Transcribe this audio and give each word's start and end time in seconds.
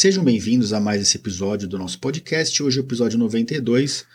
Sejam 0.00 0.22
bem-vindos 0.22 0.72
a 0.72 0.78
mais 0.78 1.02
esse 1.02 1.16
episódio 1.16 1.66
do 1.66 1.76
nosso 1.76 1.98
podcast. 1.98 2.62
Hoje 2.62 2.78
é 2.78 2.80
o 2.80 2.86
episódio 2.86 3.18
92 3.18 4.06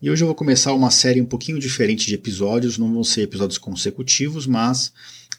e 0.00 0.08
hoje 0.08 0.22
eu 0.22 0.28
vou 0.28 0.34
começar 0.36 0.72
uma 0.72 0.92
série 0.92 1.20
um 1.20 1.26
pouquinho 1.26 1.58
diferente 1.58 2.06
de 2.06 2.14
episódios. 2.14 2.78
Não 2.78 2.94
vão 2.94 3.02
ser 3.02 3.22
episódios 3.22 3.58
consecutivos, 3.58 4.46
mas 4.46 4.92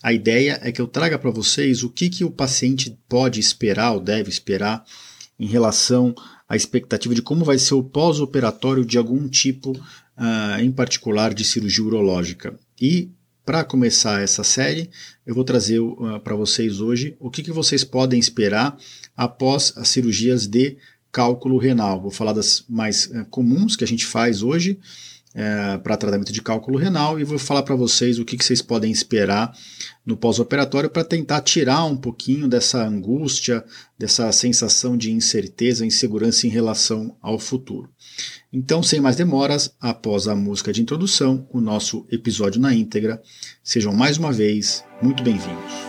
a 0.03 0.11
ideia 0.11 0.59
é 0.61 0.69
que 0.73 0.81
eu 0.81 0.85
traga 0.85 1.17
para 1.17 1.31
vocês 1.31 1.81
o 1.81 1.89
que, 1.89 2.09
que 2.09 2.25
o 2.25 2.29
paciente 2.29 2.99
pode 3.07 3.39
esperar 3.39 3.93
ou 3.93 4.01
deve 4.01 4.29
esperar 4.29 4.83
em 5.39 5.47
relação 5.47 6.13
à 6.49 6.57
expectativa 6.57 7.15
de 7.15 7.21
como 7.21 7.45
vai 7.45 7.57
ser 7.57 7.75
o 7.75 7.81
pós-operatório 7.81 8.83
de 8.83 8.97
algum 8.97 9.29
tipo, 9.29 9.71
uh, 9.71 10.59
em 10.59 10.73
particular 10.73 11.33
de 11.33 11.45
cirurgia 11.45 11.85
urológica. 11.85 12.59
E 12.81 13.11
para 13.49 13.63
começar 13.63 14.21
essa 14.21 14.43
série, 14.43 14.91
eu 15.25 15.33
vou 15.33 15.43
trazer 15.43 15.79
uh, 15.79 16.19
para 16.19 16.35
vocês 16.35 16.79
hoje 16.79 17.17
o 17.19 17.31
que, 17.31 17.41
que 17.41 17.51
vocês 17.51 17.83
podem 17.83 18.19
esperar 18.19 18.77
após 19.17 19.73
as 19.75 19.89
cirurgias 19.89 20.45
de 20.45 20.77
cálculo 21.11 21.57
renal. 21.57 21.99
Vou 21.99 22.11
falar 22.11 22.33
das 22.33 22.63
mais 22.69 23.07
uh, 23.07 23.25
comuns 23.31 23.75
que 23.75 23.83
a 23.83 23.87
gente 23.87 24.05
faz 24.05 24.43
hoje 24.43 24.77
uh, 25.35 25.79
para 25.79 25.97
tratamento 25.97 26.31
de 26.31 26.41
cálculo 26.41 26.77
renal 26.77 27.19
e 27.19 27.23
vou 27.23 27.39
falar 27.39 27.63
para 27.63 27.75
vocês 27.75 28.19
o 28.19 28.25
que, 28.25 28.37
que 28.37 28.43
vocês 28.43 28.61
podem 28.61 28.91
esperar 28.91 29.53
no 30.05 30.17
pós-operatório 30.17 30.89
para 30.89 31.03
tentar 31.03 31.41
tirar 31.41 31.85
um 31.85 31.95
pouquinho 31.95 32.47
dessa 32.47 32.83
angústia, 32.83 33.63
dessa 33.97 34.31
sensação 34.31 34.97
de 34.97 35.11
incerteza, 35.11 35.85
insegurança 35.85 36.47
em 36.47 36.49
relação 36.49 37.15
ao 37.21 37.37
futuro. 37.37 37.89
Então, 38.51 38.81
sem 38.81 38.99
mais 38.99 39.15
demoras, 39.15 39.73
após 39.79 40.27
a 40.27 40.35
música 40.35 40.73
de 40.73 40.81
introdução, 40.81 41.47
o 41.51 41.61
nosso 41.61 42.05
episódio 42.11 42.59
na 42.59 42.73
íntegra. 42.73 43.21
Sejam 43.63 43.93
mais 43.93 44.17
uma 44.17 44.31
vez 44.31 44.83
muito 45.01 45.21
bem-vindos. 45.21 45.88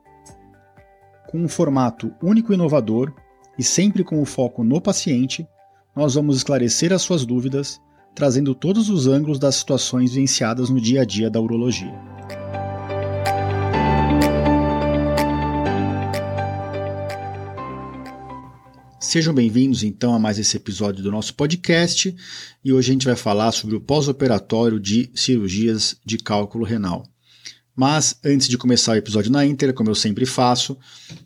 Com 1.31 1.39
um 1.39 1.47
formato 1.47 2.13
único 2.21 2.51
e 2.51 2.55
inovador 2.55 3.13
e 3.57 3.63
sempre 3.63 4.03
com 4.03 4.21
o 4.21 4.25
foco 4.25 4.65
no 4.65 4.81
paciente, 4.81 5.47
nós 5.95 6.15
vamos 6.15 6.35
esclarecer 6.35 6.91
as 6.91 7.01
suas 7.01 7.25
dúvidas, 7.25 7.79
trazendo 8.13 8.53
todos 8.53 8.89
os 8.89 9.07
ângulos 9.07 9.39
das 9.39 9.55
situações 9.55 10.11
vivenciadas 10.11 10.69
no 10.69 10.81
dia 10.81 11.03
a 11.03 11.05
dia 11.05 11.29
da 11.29 11.39
urologia. 11.39 11.97
Sejam 18.99 19.33
bem-vindos 19.33 19.83
então 19.83 20.13
a 20.13 20.19
mais 20.19 20.37
esse 20.37 20.57
episódio 20.57 21.01
do 21.01 21.11
nosso 21.11 21.33
podcast 21.33 22.13
e 22.63 22.73
hoje 22.73 22.91
a 22.91 22.93
gente 22.93 23.05
vai 23.05 23.15
falar 23.15 23.53
sobre 23.53 23.77
o 23.77 23.81
pós-operatório 23.81 24.81
de 24.81 25.09
cirurgias 25.15 25.95
de 26.05 26.17
cálculo 26.17 26.65
renal. 26.65 27.10
Mas 27.75 28.15
antes 28.23 28.47
de 28.47 28.57
começar 28.57 28.93
o 28.93 28.97
episódio 28.97 29.31
na 29.31 29.45
íntegra, 29.45 29.73
como 29.73 29.89
eu 29.89 29.95
sempre 29.95 30.25
faço, 30.25 30.77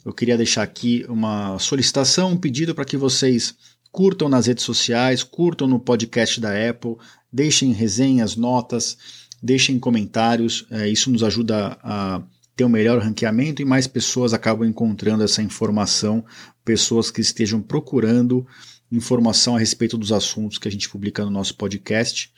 eu 0.04 0.14
queria 0.14 0.38
deixar 0.38 0.64
aqui 0.64 1.06
uma 1.10 1.58
solicitação, 1.60 2.32
um 2.32 2.38
pedido 2.38 2.76
para 2.76 2.86
que 2.86 2.98
vocês 2.98 3.56
curtam 3.92 4.30
nas 4.30 4.46
redes 4.46 4.64
sociais, 4.64 5.24
curtam 5.24 5.68
no 5.68 5.80
podcast 5.80 6.40
da 6.40 6.52
Apple, 6.70 6.98
deixem 7.32 7.72
resenhas, 7.72 8.36
notas, 8.36 8.98
deixem 9.42 9.80
comentários. 9.80 10.66
É, 10.70 10.88
isso 10.88 11.10
nos 11.12 11.24
ajuda 11.24 11.78
a 11.82 12.22
ter 12.56 12.64
um 12.64 12.70
melhor 12.70 13.00
ranqueamento 13.00 13.62
e 13.62 13.66
mais 13.66 13.88
pessoas 13.88 14.34
acabam 14.34 14.68
encontrando 14.68 15.24
essa 15.24 15.42
informação, 15.42 16.24
pessoas 16.64 17.12
que 17.12 17.22
estejam 17.22 17.62
procurando 17.62 18.46
informação 18.92 19.56
a 19.56 19.60
respeito 19.60 19.98
dos 19.98 20.12
assuntos 20.12 20.58
que 20.58 20.68
a 20.68 20.72
gente 20.72 20.90
publica 20.90 21.24
no 21.26 21.32
nosso 21.32 21.56
podcast. 21.56 22.32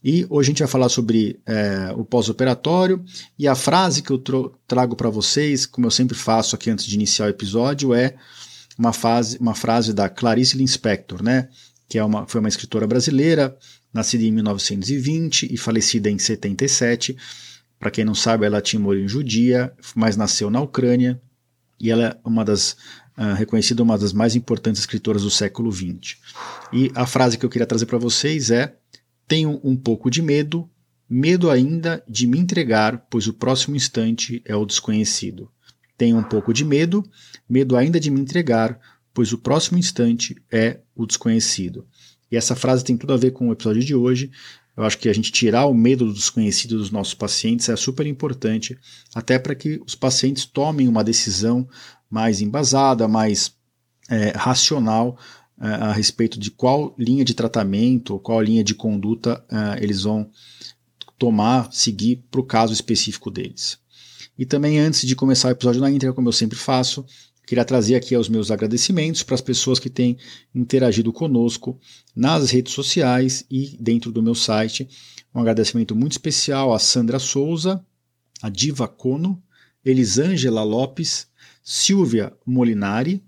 E 0.02 0.26
hoje 0.30 0.48
a 0.48 0.50
gente 0.50 0.60
vai 0.60 0.68
falar 0.68 0.88
sobre 0.88 1.40
é, 1.44 1.92
o 1.96 2.04
pós-operatório 2.04 3.04
e 3.38 3.48
a 3.48 3.54
frase 3.54 4.02
que 4.02 4.10
eu 4.10 4.22
trago 4.66 4.94
para 4.94 5.10
vocês, 5.10 5.66
como 5.66 5.86
eu 5.86 5.90
sempre 5.90 6.16
faço 6.16 6.54
aqui 6.54 6.70
antes 6.70 6.86
de 6.86 6.94
iniciar 6.94 7.26
o 7.26 7.30
episódio, 7.30 7.92
é 7.92 8.14
uma, 8.78 8.92
fase, 8.92 9.36
uma 9.38 9.54
frase 9.54 9.92
da 9.92 10.08
Clarice 10.08 10.56
Lispector, 10.56 11.22
né? 11.22 11.48
que 11.88 11.98
é 11.98 12.04
uma, 12.04 12.26
foi 12.26 12.40
uma 12.40 12.48
escritora 12.48 12.86
brasileira, 12.86 13.56
nascida 13.92 14.22
em 14.22 14.30
1920 14.30 15.52
e 15.52 15.56
falecida 15.56 16.10
em 16.10 16.18
77. 16.18 17.16
Para 17.78 17.90
quem 17.90 18.04
não 18.04 18.14
sabe, 18.14 18.44
ela 18.44 18.60
tinha 18.60 18.84
origem 18.84 19.08
judia, 19.08 19.72
mas 19.94 20.16
nasceu 20.16 20.50
na 20.50 20.60
Ucrânia 20.60 21.20
e 21.80 21.90
ela 21.90 22.04
é 22.04 22.18
uma 22.24 22.44
das 22.44 22.72
uh, 23.16 23.34
reconhecida 23.36 23.82
uma 23.82 23.96
das 23.96 24.12
mais 24.12 24.34
importantes 24.34 24.80
escritoras 24.80 25.22
do 25.22 25.30
século 25.30 25.70
XX. 25.70 26.16
E 26.72 26.90
a 26.94 27.06
frase 27.06 27.38
que 27.38 27.46
eu 27.46 27.50
queria 27.50 27.66
trazer 27.66 27.86
para 27.86 27.98
vocês 27.98 28.50
é: 28.50 28.76
Tenho 29.26 29.60
um 29.62 29.76
pouco 29.76 30.10
de 30.10 30.20
medo, 30.20 30.68
medo 31.08 31.50
ainda 31.50 32.02
de 32.08 32.26
me 32.26 32.38
entregar, 32.38 33.06
pois 33.08 33.26
o 33.26 33.32
próximo 33.32 33.76
instante 33.76 34.42
é 34.44 34.56
o 34.56 34.66
desconhecido. 34.66 35.50
Tenho 35.96 36.16
um 36.16 36.22
pouco 36.22 36.52
de 36.52 36.64
medo, 36.64 37.04
medo 37.48 37.76
ainda 37.76 37.98
de 37.98 38.10
me 38.10 38.20
entregar, 38.20 38.78
pois 39.12 39.32
o 39.32 39.38
próximo 39.38 39.78
instante 39.78 40.36
é 40.50 40.80
o 40.94 41.06
desconhecido. 41.06 41.86
E 42.30 42.36
essa 42.36 42.54
frase 42.54 42.84
tem 42.84 42.96
tudo 42.96 43.12
a 43.12 43.16
ver 43.16 43.32
com 43.32 43.48
o 43.48 43.52
episódio 43.52 43.82
de 43.82 43.94
hoje. 43.94 44.30
Eu 44.78 44.84
acho 44.84 44.96
que 44.96 45.08
a 45.08 45.12
gente 45.12 45.32
tirar 45.32 45.66
o 45.66 45.74
medo 45.74 46.06
do 46.06 46.12
desconhecido 46.12 46.78
dos 46.78 46.92
nossos 46.92 47.12
pacientes 47.12 47.68
é 47.68 47.74
super 47.74 48.06
importante, 48.06 48.78
até 49.12 49.36
para 49.36 49.52
que 49.52 49.82
os 49.84 49.96
pacientes 49.96 50.44
tomem 50.44 50.86
uma 50.86 51.02
decisão 51.02 51.68
mais 52.08 52.40
embasada, 52.40 53.08
mais 53.08 53.52
é, 54.08 54.30
racional 54.36 55.18
é, 55.60 55.66
a 55.66 55.92
respeito 55.92 56.38
de 56.38 56.52
qual 56.52 56.94
linha 56.96 57.24
de 57.24 57.34
tratamento 57.34 58.20
qual 58.20 58.40
linha 58.40 58.62
de 58.62 58.72
conduta 58.72 59.44
é, 59.50 59.82
eles 59.82 60.02
vão 60.02 60.30
tomar, 61.18 61.72
seguir 61.72 62.24
para 62.30 62.40
o 62.40 62.44
caso 62.44 62.72
específico 62.72 63.32
deles. 63.32 63.80
E 64.38 64.46
também 64.46 64.78
antes 64.78 65.04
de 65.04 65.16
começar 65.16 65.48
o 65.48 65.50
episódio 65.50 65.80
na 65.80 65.90
íntegra, 65.90 66.14
como 66.14 66.28
eu 66.28 66.32
sempre 66.32 66.56
faço, 66.56 67.04
queria 67.48 67.64
trazer 67.64 67.94
aqui 67.94 68.14
os 68.14 68.28
meus 68.28 68.50
agradecimentos 68.50 69.22
para 69.22 69.34
as 69.34 69.40
pessoas 69.40 69.78
que 69.78 69.88
têm 69.88 70.18
interagido 70.54 71.10
conosco 71.12 71.80
nas 72.14 72.50
redes 72.50 72.74
sociais 72.74 73.42
e 73.50 73.74
dentro 73.80 74.12
do 74.12 74.22
meu 74.22 74.34
site. 74.34 74.86
Um 75.34 75.40
agradecimento 75.40 75.96
muito 75.96 76.12
especial 76.12 76.74
a 76.74 76.78
Sandra 76.78 77.18
Souza, 77.18 77.82
a 78.42 78.50
Diva 78.50 78.86
Cono, 78.86 79.42
Elisângela 79.82 80.62
Lopes, 80.62 81.26
Silvia 81.62 82.34
Molinari 82.44 83.24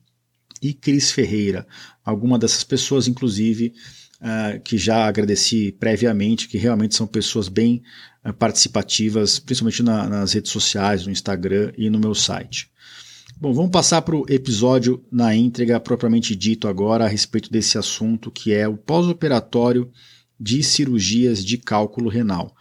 e 0.60 0.74
Cris 0.74 1.10
Ferreira. 1.10 1.66
Alguma 2.04 2.38
dessas 2.38 2.62
pessoas, 2.62 3.08
inclusive, 3.08 3.72
uh, 4.20 4.60
que 4.60 4.76
já 4.76 5.06
agradeci 5.06 5.72
previamente, 5.72 6.46
que 6.46 6.58
realmente 6.58 6.94
são 6.94 7.06
pessoas 7.06 7.48
bem 7.48 7.82
uh, 8.22 8.34
participativas, 8.34 9.38
principalmente 9.38 9.82
na, 9.82 10.06
nas 10.10 10.34
redes 10.34 10.52
sociais, 10.52 11.06
no 11.06 11.12
Instagram 11.12 11.72
e 11.78 11.88
no 11.88 11.98
meu 11.98 12.14
site. 12.14 12.70
Bom, 13.40 13.54
vamos 13.54 13.70
passar 13.70 14.02
para 14.02 14.14
o 14.14 14.26
episódio 14.28 15.02
na 15.10 15.34
íntegra 15.34 15.80
propriamente 15.80 16.36
dito 16.36 16.68
agora 16.68 17.06
a 17.06 17.08
respeito 17.08 17.50
desse 17.50 17.78
assunto 17.78 18.30
que 18.30 18.52
é 18.52 18.68
o 18.68 18.76
pós-operatório 18.76 19.90
de 20.38 20.62
cirurgias 20.62 21.42
de 21.42 21.56
cálculo 21.56 22.10
renal. 22.10 22.54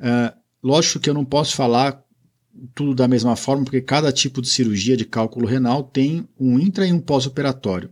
Uh, 0.00 0.36
lógico 0.60 0.98
que 0.98 1.08
eu 1.08 1.14
não 1.14 1.24
posso 1.24 1.54
falar 1.54 2.02
tudo 2.74 2.92
da 2.92 3.06
mesma 3.06 3.36
forma, 3.36 3.62
porque 3.62 3.80
cada 3.80 4.10
tipo 4.10 4.42
de 4.42 4.48
cirurgia 4.48 4.96
de 4.96 5.04
cálculo 5.04 5.46
renal 5.46 5.84
tem 5.84 6.28
um 6.40 6.58
intra 6.58 6.84
e 6.84 6.92
um 6.92 6.98
pós-operatório. 6.98 7.88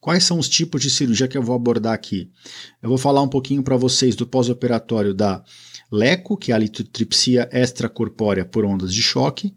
Quais 0.00 0.22
são 0.22 0.38
os 0.38 0.48
tipos 0.48 0.82
de 0.82 0.88
cirurgia 0.88 1.26
que 1.26 1.36
eu 1.36 1.42
vou 1.42 1.56
abordar 1.56 1.94
aqui? 1.94 2.30
Eu 2.80 2.88
vou 2.88 2.98
falar 2.98 3.22
um 3.22 3.28
pouquinho 3.28 3.64
para 3.64 3.76
vocês 3.76 4.14
do 4.14 4.24
pós-operatório 4.24 5.12
da 5.12 5.42
LECO, 5.90 6.36
que 6.36 6.52
é 6.52 6.54
a 6.54 6.58
litotripsia 6.58 7.48
extracorpórea 7.52 8.44
por 8.44 8.64
ondas 8.64 8.94
de 8.94 9.02
choque, 9.02 9.52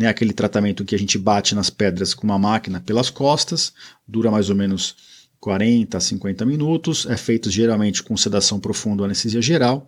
né, 0.00 0.08
aquele 0.08 0.32
tratamento 0.32 0.82
que 0.82 0.94
a 0.94 0.98
gente 0.98 1.18
bate 1.18 1.54
nas 1.54 1.68
pedras 1.68 2.14
com 2.14 2.24
uma 2.24 2.38
máquina 2.38 2.80
pelas 2.80 3.10
costas, 3.10 3.70
dura 4.08 4.30
mais 4.30 4.48
ou 4.48 4.56
menos 4.56 4.96
40 5.38 5.98
a 5.98 6.00
50 6.00 6.46
minutos, 6.46 7.04
é 7.04 7.18
feito 7.18 7.50
geralmente 7.50 8.02
com 8.02 8.16
sedação 8.16 8.58
profunda 8.58 9.02
ou 9.02 9.04
anestesia 9.04 9.42
geral 9.42 9.86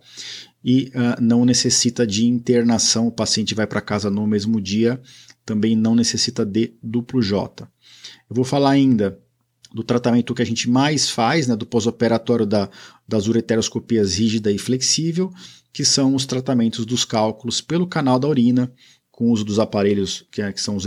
e 0.63 0.91
uh, 0.93 1.19
não 1.19 1.43
necessita 1.43 2.05
de 2.05 2.27
internação, 2.27 3.07
o 3.07 3.11
paciente 3.11 3.55
vai 3.55 3.65
para 3.65 3.81
casa 3.81 4.11
no 4.11 4.27
mesmo 4.27 4.61
dia, 4.61 5.01
também 5.43 5.75
não 5.75 5.95
necessita 5.95 6.45
de 6.45 6.75
duplo 6.81 7.19
J. 7.19 7.67
Eu 8.29 8.35
vou 8.35 8.45
falar 8.45 8.69
ainda 8.69 9.19
do 9.73 9.83
tratamento 9.83 10.35
que 10.35 10.43
a 10.43 10.45
gente 10.45 10.69
mais 10.69 11.09
faz, 11.09 11.47
né, 11.47 11.55
do 11.55 11.65
pós-operatório 11.65 12.45
da, 12.45 12.69
das 13.07 13.27
ureteroscopias 13.27 14.13
rígida 14.13 14.51
e 14.51 14.59
flexível, 14.59 15.31
que 15.73 15.83
são 15.83 16.13
os 16.13 16.27
tratamentos 16.27 16.85
dos 16.85 17.03
cálculos 17.03 17.61
pelo 17.61 17.87
canal 17.87 18.19
da 18.19 18.27
urina, 18.27 18.71
com 19.13 19.25
o 19.25 19.31
uso 19.31 19.45
dos 19.45 19.59
aparelhos 19.59 20.25
que, 20.31 20.41
é, 20.41 20.51
que 20.51 20.59
são 20.59 20.75
os, 20.75 20.85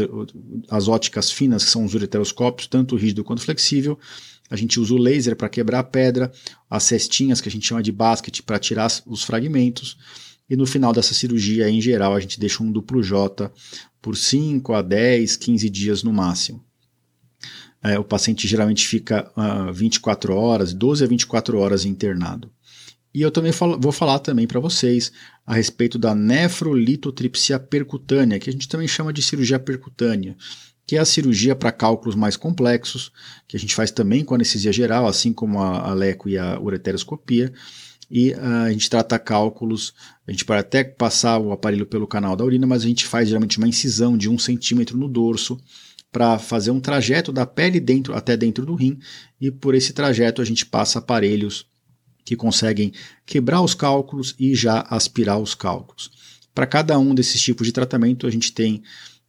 as 0.69 0.89
óticas 0.89 1.31
finas, 1.31 1.65
que 1.65 1.71
são 1.71 1.85
os 1.85 1.95
ureteroscópios, 1.95 2.67
tanto 2.67 2.97
rígido 2.97 3.23
quanto 3.23 3.41
flexível. 3.41 3.97
A 4.51 4.57
gente 4.57 4.81
usa 4.81 4.93
o 4.95 4.99
laser 4.99 5.37
para 5.37 5.49
quebrar 5.49 5.79
a 5.79 5.85
pedra, 5.85 6.33
as 6.69 6.83
cestinhas 6.83 7.41
que 7.41 7.49
a 7.49 7.53
gente 7.53 7.67
chama 7.67 7.85
de 7.85 7.93
basket 7.93 8.43
para 8.43 8.59
tirar 8.59 8.93
os 9.07 9.23
fragmentos. 9.23 9.97
E 10.51 10.57
no 10.57 10.67
final 10.67 10.93
dessa 10.93 11.15
cirurgia, 11.15 11.71
em 11.71 11.81
geral, 11.81 12.17
a 12.17 12.21
gente 12.21 12.41
deixa 12.41 12.65
um 12.65 12.71
duplo 12.71 13.01
J 13.01 13.51
por 14.03 14.17
5 14.17 14.75
a 14.75 14.83
10, 14.83 15.37
15 15.37 15.71
dias 15.71 16.03
no 16.03 16.13
máximo. 16.13 16.65
É, 17.81 17.97
o 17.97 18.05
paciente 18.05 18.49
geralmente 18.49 18.89
fica 18.89 19.31
uh, 19.37 19.69
ah, 19.69 19.73
24 19.73 20.35
horas, 20.35 20.73
12 20.73 21.05
a 21.05 21.07
24 21.07 21.59
horas 21.59 21.85
internado. 21.85 22.51
E 23.17 23.23
eu 23.23 23.31
também 23.31 23.51
falo, 23.51 23.81
vou 23.81 23.93
falar 23.93 24.19
também 24.19 24.47
para 24.47 24.61
vocês 24.61 25.11
a 25.47 25.55
respeito 25.55 25.99
da 25.99 26.15
nefrolitotripsia 26.15 27.59
percutânea, 27.59 28.39
que 28.39 28.51
a 28.51 28.53
gente 28.53 28.69
também 28.69 28.87
chama 28.87 29.11
de 29.11 29.23
cirurgia 29.23 29.59
percutânea, 29.59 30.37
que 30.87 30.97
é 30.97 30.99
a 30.99 31.05
cirurgia 31.07 31.57
para 31.57 31.73
cálculos 31.73 32.15
mais 32.15 32.37
complexos, 32.37 33.11
que 33.49 33.57
a 33.57 33.59
gente 33.59 33.75
faz 33.75 33.91
também 33.91 34.23
com 34.23 34.35
anestesia 34.35 34.71
geral, 34.71 35.07
assim 35.07 35.33
como 35.33 35.63
a, 35.63 35.89
a 35.89 35.95
leco 35.95 36.29
e 36.29 36.37
a 36.37 36.61
ureteroscopia. 36.61 37.51
E 38.11 38.33
uh, 38.33 38.67
a 38.67 38.71
gente 38.71 38.91
trata 38.91 39.19
cálculos, 39.19 39.95
a 40.29 40.31
gente 40.31 40.45
pode 40.45 40.61
até 40.61 40.85
passar 40.85 41.39
o 41.39 41.53
aparelho 41.53 41.87
pelo 41.87 42.07
canal 42.07 42.37
da 42.37 42.45
urina, 42.45 42.67
mas 42.67 42.83
a 42.83 42.87
gente 42.87 43.07
faz 43.07 43.29
geralmente 43.29 43.57
uma 43.57 43.67
incisão 43.67 44.15
de 44.15 44.29
um 44.29 44.39
centímetro 44.39 44.95
no 44.95 45.09
dorso 45.09 45.59
para 46.13 46.39
fazer 46.39 46.71
um 46.71 46.81
trajeto 46.81 47.33
da 47.33 47.47
pele 47.47 47.81
dentro 47.81 48.15
até 48.15 48.37
dentro 48.37 48.67
do 48.67 48.75
rim, 48.75 48.99
e 49.41 49.51
por 49.51 49.75
esse 49.75 49.95
trajeto 49.95 50.43
a 50.43 50.45
gente 50.45 50.67
passa 50.67 50.99
aparelhos 50.99 51.67
que 52.27 52.37
conseguem 52.37 52.93
quebrar 53.25 53.63
os 53.63 53.73
cálculos 53.73 54.35
e 54.39 54.55
já 54.55 54.81
aspirar 54.91 55.39
os 55.39 55.55
cálculos. 55.55 56.11
Para 56.53 56.67
cada 56.67 56.99
um 56.99 57.15
desses 57.15 57.41
tipos 57.41 57.67
de 57.67 57.73
tratamento, 57.73 58.27
a 58.27 58.31
gente 58.31 58.53
tem 58.53 58.83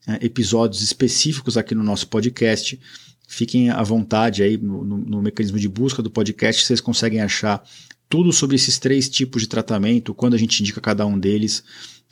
é, 0.08 0.26
episódios 0.26 0.82
específicos 0.82 1.56
aqui 1.58 1.76
no 1.76 1.84
nosso 1.84 2.08
podcast. 2.08 2.80
Fiquem 3.28 3.70
à 3.70 3.84
vontade 3.84 4.42
aí 4.42 4.58
no, 4.58 4.84
no, 4.84 4.98
no 4.98 5.22
mecanismo 5.22 5.60
de 5.60 5.70
busca 5.70 6.02
do 6.02 6.10
podcast, 6.10 6.66
vocês 6.66 6.82
conseguem 6.82 7.22
achar 7.22 7.64
tudo 8.10 8.34
sobre 8.34 8.56
esses 8.56 8.80
três 8.80 9.08
tipos 9.08 9.44
de 9.44 9.48
tratamento, 9.48 10.14
quando 10.14 10.34
a 10.34 10.38
gente 10.38 10.60
indica 10.62 10.82
cada 10.82 11.06
um 11.06 11.20
deles 11.20 11.64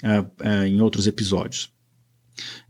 uh, 0.04 0.22
uh, 0.22 0.66
em 0.66 0.82
outros 0.82 1.08
episódios. 1.08 1.70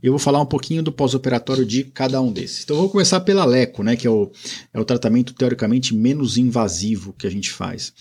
Eu 0.01 0.11
vou 0.11 0.19
falar 0.19 0.41
um 0.41 0.45
pouquinho 0.45 0.83
do 0.83 0.91
pós-operatório 0.91 1.65
de 1.65 1.83
cada 1.83 2.21
um 2.21 2.31
desses. 2.31 2.63
Então, 2.63 2.75
eu 2.75 2.81
vou 2.81 2.89
começar 2.89 3.19
pela 3.21 3.45
LECO, 3.45 3.83
né, 3.83 3.95
que 3.95 4.05
é 4.05 4.09
o, 4.09 4.31
é 4.73 4.79
o 4.79 4.85
tratamento 4.85 5.33
teoricamente 5.33 5.95
menos 5.95 6.37
invasivo 6.37 7.13
que 7.13 7.25
a 7.25 7.29
gente 7.29 7.51
faz. 7.51 7.93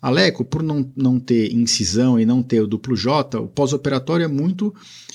A 0.00 0.10
LECO, 0.10 0.44
por 0.44 0.62
não, 0.62 0.90
não 0.96 1.20
ter 1.20 1.52
incisão 1.52 2.18
e 2.18 2.24
não 2.24 2.42
ter 2.42 2.60
o 2.60 2.66
duplo 2.66 2.96
J, 2.96 3.38
o 3.38 3.48
pós-operatório 3.48 4.24
é 4.24 4.28
muito 4.28 4.74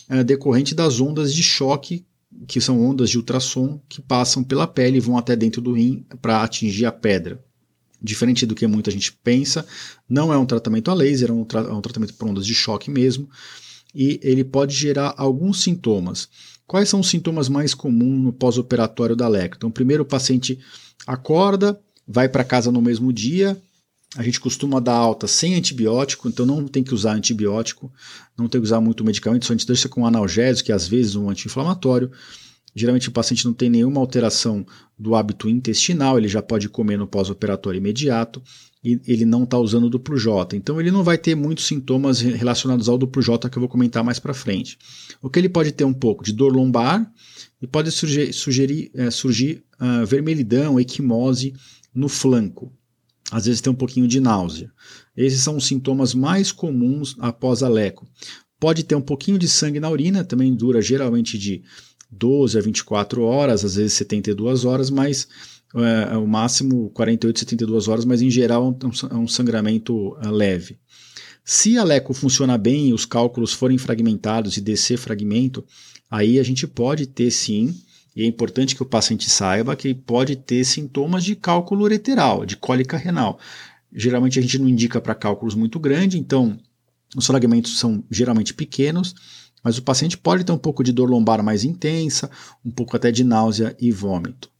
é, 0.09 0.23
decorrente 0.23 0.75
das 0.75 0.99
ondas 0.99 1.33
de 1.33 1.41
choque, 1.41 2.05
que 2.47 2.59
são 2.61 2.83
ondas 2.85 3.09
de 3.09 3.17
ultrassom 3.17 3.79
que 3.87 4.01
passam 4.01 4.43
pela 4.43 4.67
pele 4.67 4.97
e 4.97 5.01
vão 5.01 5.17
até 5.17 5.35
dentro 5.35 5.61
do 5.61 5.73
rim 5.73 6.05
para 6.21 6.43
atingir 6.43 6.85
a 6.85 6.91
pedra. 6.91 7.43
Diferente 8.01 8.45
do 8.45 8.53
que 8.53 8.67
muita 8.67 8.91
gente 8.91 9.11
pensa, 9.11 9.65
não 10.07 10.31
é 10.31 10.37
um 10.37 10.45
tratamento 10.45 10.91
a 10.91 10.93
laser, 10.93 11.29
é 11.29 11.33
um, 11.33 11.45
tra 11.45 11.61
é 11.61 11.71
um 11.71 11.81
tratamento 11.81 12.13
por 12.13 12.27
ondas 12.27 12.45
de 12.45 12.53
choque 12.53 12.91
mesmo 12.91 13.27
e 13.95 14.19
ele 14.21 14.44
pode 14.44 14.75
gerar 14.75 15.13
alguns 15.18 15.63
sintomas. 15.63 16.27
Quais 16.68 16.89
são 16.89 17.00
os 17.00 17.09
sintomas 17.09 17.47
mais 17.47 17.74
comuns 17.74 18.21
no 18.21 18.33
pós-operatório 18.33 19.15
da 19.15 19.27
LEC? 19.27 19.56
Então, 19.56 19.71
primeiro 19.71 20.03
o 20.03 20.06
paciente 20.06 20.59
acorda, 21.07 21.80
vai 22.07 22.27
para 22.27 22.44
casa 22.44 22.71
no 22.71 22.81
mesmo 22.81 23.13
dia, 23.13 23.59
a 24.15 24.24
gente 24.24 24.39
costuma 24.39 24.80
dar 24.80 24.95
alta 24.95 25.27
sem 25.27 25.56
antibiótico, 25.56 26.27
então 26.27 26.45
não 26.45 26.68
tem 26.68 26.83
que 26.83 26.94
usar 26.94 27.13
antibiótico, 27.13 27.92
não 28.38 28.47
tem 28.47 28.62
que 28.62 28.65
usar 28.65 28.80
muito 28.80 29.03
medicamento, 29.03 29.45
só 29.45 29.53
a 29.53 29.57
gente 29.57 29.68
deixa 29.68 29.89
com 29.89 30.06
analgésico, 30.06 30.68
que 30.68 30.71
às 30.71 30.88
vezes 30.88 31.15
um 31.15 31.30
anti-inflamatório. 31.30 32.12
Geralmente 32.75 33.07
o 33.07 33.12
paciente 33.12 33.45
não 33.45 33.54
tem 33.54 33.69
nenhuma 33.69 34.01
alteração 34.01 34.66
do 35.00 35.16
hábito 35.16 35.48
intestinal, 35.48 36.18
ele 36.18 36.27
já 36.27 36.42
pode 36.42 36.68
comer 36.68 36.98
no 36.98 37.07
pós-operatório 37.07 37.77
imediato 37.77 38.44
e 38.83 39.00
ele 39.07 39.24
não 39.24 39.45
está 39.45 39.57
usando 39.57 39.86
o 39.86 39.89
duplo 39.89 40.18
J. 40.18 40.57
Então 40.57 40.80
ele 40.80 40.92
não 40.92 41.01
vai 41.01 41.18
ter 41.18 41.36
muitos 41.36 41.66
sintomas 41.66 42.19
relacionados 42.19 42.89
ao 42.89 42.98
duplo 42.98 43.22
J 43.22 43.50
que 43.50 43.57
eu 43.57 43.62
vou 43.62 43.69
comentar 43.69 44.04
mais 44.04 44.19
para 44.19 44.33
frente. 44.33 44.77
O 45.22 45.30
que 45.30 45.39
ele 45.39 45.48
pode 45.48 45.72
ter 45.72 45.86
um 45.86 45.94
pouco 45.94 46.24
de 46.24 46.33
dor 46.33 46.54
lombar 46.54 47.10
e 47.62 47.66
pode 47.66 47.89
surgir, 47.92 48.33
sugerir, 48.33 48.92
é, 48.94 49.10
surgir 49.10 49.63
uh, 49.80 50.06
vermelhidão, 50.06 50.77
equimose 50.77 51.54
no 51.94 52.10
flanco. 52.10 52.74
Às 53.31 53.45
vezes 53.45 53.62
tem 53.62 53.72
um 53.72 53.75
pouquinho 53.75 54.07
de 54.07 54.19
náusea. 54.19 54.69
Esses 55.16 55.42
são 55.42 55.56
os 55.56 55.66
sintomas 55.66 56.13
mais 56.13 56.51
comuns 56.51 57.16
após 57.19 57.63
a 57.63 57.69
leco. 57.69 58.06
Pode 58.60 58.83
ter 58.83 58.95
um 58.95 59.01
pouquinho 59.01 59.39
de 59.39 59.48
sangue 59.48 59.80
na 59.80 59.89
urina, 59.89 60.24
também 60.24 60.54
dura 60.54 60.81
geralmente 60.81 61.38
de 61.38 61.63
12 62.17 62.57
a 62.57 62.62
24 62.62 63.23
horas, 63.23 63.65
às 63.65 63.75
vezes 63.75 63.94
72 63.94 64.65
horas, 64.65 64.89
mas 64.89 65.27
é, 65.75 66.13
é, 66.13 66.17
o 66.17 66.25
máximo 66.25 66.89
48, 66.91 67.39
72 67.39 67.88
horas, 67.88 68.06
mas 68.06 68.21
em 68.21 68.29
geral 68.29 68.77
é 68.81 68.85
um, 68.85 69.23
é 69.23 69.27
sangramento 69.27 70.15
é, 70.21 70.29
leve. 70.29 70.77
Se 71.44 71.77
a 71.77 71.83
leco 71.83 72.13
funciona 72.13 72.57
bem 72.57 72.89
e 72.89 72.94
os 72.94 73.06
cálculos 73.06 73.53
forem 73.53 73.77
fragmentados 73.77 74.57
e 74.57 74.62
descer 74.62 74.97
fragmento, 74.97 75.63
aí 76.09 76.39
a 76.39 76.44
gente 76.44 76.65
pode 76.65 77.06
ter 77.06 77.29
sim, 77.29 77.75
e 78.15 78.23
é 78.23 78.25
importante 78.25 78.75
que 78.75 78.81
o 78.81 78.85
paciente 78.85 79.29
saiba 79.29 79.75
que 79.75 79.94
pode 79.94 80.38
ter 80.38 80.63
sintomas 80.63 81.23
de 81.23 81.35
cálculo 81.35 81.83
ureteral, 81.83 82.45
de 82.45 82.56
cólica 82.56 82.95
renal. 82.95 83.38
Geralmente 83.94 84.39
a 84.39 84.41
gente 84.41 84.57
não 84.57 84.69
indica 84.69 85.01
para 85.01 85.13
cálculos 85.13 85.53
muito 85.53 85.77
grandes, 85.79 86.17
então 86.17 86.57
os 87.15 87.27
fragmentos 87.27 87.77
são 87.77 88.03
geralmente 88.09 88.53
pequenos, 88.53 89.13
mas 89.65 89.77
o 89.77 89.83
paciente 89.83 90.17
pode 90.17 90.45
ter 90.45 90.53
um 90.53 90.57
pouco 90.57 90.81
de 90.81 90.94
dor 90.94 91.09
lombar 91.09 91.44
mais 91.44 91.65
intensa, 91.65 92.31
um 92.63 92.71
pouco 92.71 92.95
até 92.95 93.12
de 93.12 93.25
náusea 93.25 93.75
e 93.81 93.91
vômito 93.91 94.56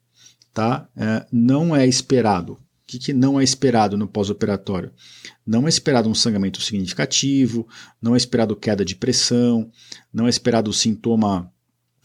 tá? 0.56 0.88
É, 0.96 1.28
não 1.32 1.76
é 1.76 1.86
esperado. 1.86 2.54
O 2.54 2.58
que, 2.88 2.98
que 2.98 3.14
não 3.14 3.40
é 3.40 3.44
esperado 3.44 3.98
no 3.98 4.08
pós-operatório? 4.08 4.92
Não 5.46 5.66
é 5.66 5.70
esperado 5.70 6.10
um 6.10 6.16
sangramento 6.16 6.62
significativo, 6.62 7.68
não 8.02 8.14
é 8.14 8.18
esperado 8.18 8.56
queda 8.56 8.86
de 8.86 8.96
pressão, 8.96 9.70
não 10.14 10.28
é 10.28 10.30
esperado 10.30 10.72
sintoma 10.72 11.52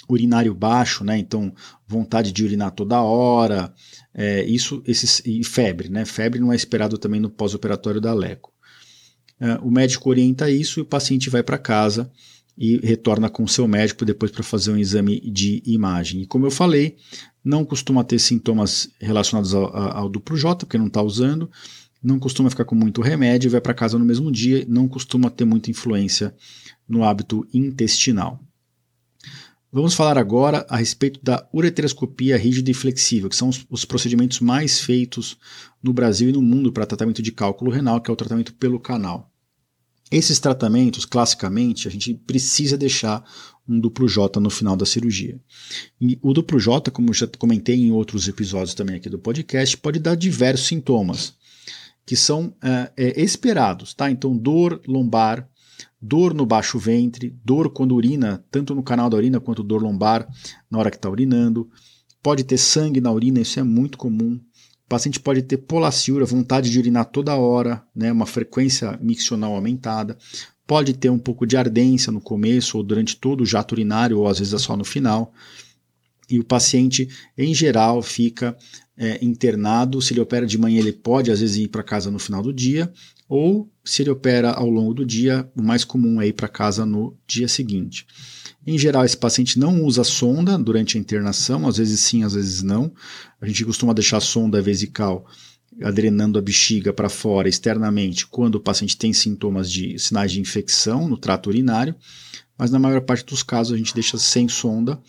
urinário 0.09 0.53
baixo, 0.53 1.05
né? 1.05 1.17
Então, 1.17 1.55
vontade 1.87 2.33
de 2.33 2.45
urinar 2.45 2.73
toda 2.73 3.01
hora, 3.01 3.73
é, 4.13 4.43
isso, 4.43 4.83
esses, 4.85 5.23
e 5.25 5.45
febre, 5.45 5.89
né? 5.89 6.05
Febre 6.05 6.41
não 6.41 6.53
é 6.53 6.57
esperado 6.57 6.99
também 6.99 7.21
no 7.21 7.31
pós-operatório 7.31 8.01
da 8.01 8.13
LECO. 8.13 8.53
É, 9.39 9.55
o 9.63 9.71
médico 9.71 10.11
orienta 10.11 10.51
isso 10.51 10.81
e 10.81 10.83
o 10.83 10.87
paciente 10.87 11.31
vai 11.31 11.43
para 11.43 11.57
casa 11.57 12.11
e 12.57 12.79
retorna 12.79 13.29
com 13.31 13.47
seu 13.47 13.67
médico 13.67 14.05
depois 14.05 14.31
para 14.31 14.43
fazer 14.43 14.71
um 14.71 14.77
exame 14.77 15.21
de 15.21 15.63
imagem. 15.65 16.23
E 16.23 16.27
como 16.27 16.47
eu 16.47 16.51
falei, 16.51 16.97
não 17.45 17.65
costuma 17.65 18.05
ter 18.05 18.19
sintomas 18.19 18.91
relacionados 19.01 19.55
ao, 19.55 19.75
ao 19.75 20.09
duplo 20.09 20.37
J, 20.37 20.67
porque 20.67 20.79
não 20.79 20.87
está 20.87 21.03
usando, 21.03 21.51
não 22.03 22.19
costuma 22.19 22.51
ficar 22.51 22.65
com 22.65 22.75
muito 22.75 23.01
remédio, 23.01 23.51
vai 23.51 23.61
para 23.61 23.75
casa 23.75 23.99
no 23.99 24.05
mesmo 24.05 24.31
dia, 24.31 24.65
não 24.69 24.89
costuma 24.89 25.31
ter 25.31 25.45
muita 25.45 25.71
influência 25.71 26.35
no 26.89 27.05
hábito 27.05 27.47
intestinal. 27.53 28.41
Vamos 29.73 29.95
falar 29.95 30.19
agora 30.19 30.67
a 30.69 30.77
respeito 30.77 31.21
da 31.23 31.49
ureteroscopia 31.55 32.37
rígida 32.37 32.71
e 32.71 32.75
flexível, 32.75 33.29
que 33.29 33.37
são 33.37 33.49
os, 33.49 33.65
os 33.71 33.85
procedimentos 33.85 34.41
mais 34.41 34.81
feitos 34.81 35.39
no 35.81 35.93
Brasil 35.93 36.29
e 36.29 36.33
no 36.33 36.43
mundo 36.43 36.73
para 36.73 36.85
tratamento 36.85 37.23
de 37.23 37.31
cálculo 37.31 37.71
renal, 37.71 38.01
que 38.01 38.11
é 38.11 38.13
o 38.13 38.17
tratamento 38.17 38.53
pelo 38.55 38.81
canal. 38.81 39.31
Esses 40.11 40.41
tratamentos, 40.41 41.05
classicamente, 41.05 41.87
a 41.87 41.91
gente 41.91 42.15
precisa 42.15 42.77
deixar 42.77 43.25
um 43.69 43.79
duplo 43.79 44.09
J 44.09 44.41
no 44.41 44.51
final 44.51 44.77
da 44.77 44.85
cirurgia. 44.85 45.41
E 46.01 46.19
o 46.21 46.33
duplo 46.33 46.59
J, 46.59 46.91
como 46.91 47.15
já 47.15 47.29
comentei 47.39 47.77
em 47.77 47.93
outros 47.93 48.27
episódios 48.27 48.75
também 48.75 48.97
aqui 48.97 49.09
do 49.09 49.19
podcast, 49.19 49.77
pode 49.77 50.01
dar 50.01 50.17
diversos 50.17 50.67
sintomas 50.67 51.35
que 52.05 52.17
são 52.17 52.53
é, 52.61 52.91
é, 52.97 53.23
esperados, 53.23 53.95
tá? 53.95 54.11
Então, 54.11 54.37
dor 54.37 54.81
lombar, 54.85 55.49
dor 56.03 56.35
no 56.35 56.45
baixo 56.45 56.77
ventre, 56.77 57.39
dor 57.45 57.71
quando 57.71 57.95
urina, 57.95 58.45
tanto 58.51 58.75
no 58.75 58.83
canal 58.83 59.09
da 59.09 59.17
urina 59.17 59.39
quanto 59.39 59.63
dor 59.63 59.81
lombar 59.81 60.29
na 60.69 60.79
hora 60.79 60.91
que 60.91 60.97
está 60.97 61.09
urinando. 61.09 61.71
Pode 62.21 62.43
ter 62.43 62.59
sangue 62.59 63.01
na 63.01 63.13
urina, 63.13 63.41
isso 63.41 63.61
é 63.61 63.63
muito 63.63 63.97
comum 63.97 64.41
paciente 64.91 65.21
pode 65.21 65.43
ter 65.43 65.57
polaciúria, 65.57 66.27
vontade 66.27 66.69
de 66.69 66.77
urinar 66.77 67.05
toda 67.05 67.37
hora, 67.37 67.81
né, 67.95 68.11
uma 68.11 68.27
frequência 68.27 68.99
miccional 69.01 69.55
aumentada, 69.55 70.19
pode 70.67 70.95
ter 70.95 71.09
um 71.09 71.19
pouco 71.19 71.47
de 71.47 71.57
ardência 71.57 72.13
no 72.13 72.21
começo 72.21 72.77
ou 72.77 72.83
durante 72.83 73.17
todo 73.17 73.43
o 73.43 73.47
jato 73.47 73.73
urinário, 73.73 74.19
ou 74.19 74.27
às 74.27 74.41
vezes 74.41 74.53
é 74.53 74.59
só 74.59 74.77
no 74.77 74.85
final. 74.85 75.33
e 76.29 76.39
o 76.39 76.45
paciente, 76.45 77.09
em 77.37 77.53
geral, 77.53 78.01
fica 78.03 78.57
é, 78.97 79.19
internado. 79.25 80.01
Se 80.01 80.13
ele 80.13 80.21
opera 80.21 80.47
de 80.47 80.57
manhã, 80.57 80.79
ele 80.79 80.93
pode 80.93 81.31
às 81.31 81.41
vezes 81.41 81.57
ir 81.57 81.69
para 81.69 81.83
casa 81.83 82.09
no 82.09 82.21
final 82.21 82.41
do 82.41 82.53
dia, 82.53 82.93
ou 83.29 83.69
se 83.85 84.03
ele 84.03 84.11
opera 84.11 84.51
ao 84.53 84.71
longo 84.71 84.95
do 84.95 85.05
dia, 85.05 85.49
o 85.57 85.63
mais 85.63 85.83
comum 85.85 86.21
é 86.21 86.29
ir 86.29 86.33
para 86.33 86.47
casa 86.47 86.87
no 86.87 87.17
dia 87.27 87.49
seguinte. 87.49 88.07
Em 88.67 88.79
geral, 88.79 89.05
esse 89.05 89.17
paciente 89.17 89.59
não 89.59 89.83
usa 89.85 90.05
sonda 90.05 90.59
durante 90.59 90.97
a 90.97 91.01
internação, 91.01 91.67
às 91.67 91.79
vezes 91.79 92.01
sim, 92.01 92.25
às 92.25 92.35
vezes 92.35 92.63
não. 92.63 92.93
A 93.41 93.47
gente 93.47 93.65
costuma 93.65 93.95
deixar 93.95 94.19
a 94.19 94.21
sonda 94.21 94.61
vesical 94.61 95.27
drenando 95.95 96.39
a 96.39 96.43
bexiga 96.43 96.93
para 96.93 97.09
fora 97.09 97.49
externamente 97.49 98.27
quando 98.27 98.57
o 98.57 98.61
paciente 98.61 98.97
tem 98.97 99.13
sintomas 99.13 99.71
de 99.71 99.99
sinais 99.99 100.33
de 100.33 100.41
infecção 100.41 101.09
no 101.09 101.17
trato 101.17 101.49
urinário, 101.49 101.95
mas 102.59 102.71
na 102.71 102.79
maior 102.79 103.01
parte 103.01 103.25
dos 103.25 103.43
casos 103.43 103.73
a 103.73 103.77
gente 103.77 103.95
deixa 103.95 104.19
sem 104.19 104.49
sonda. 104.49 105.01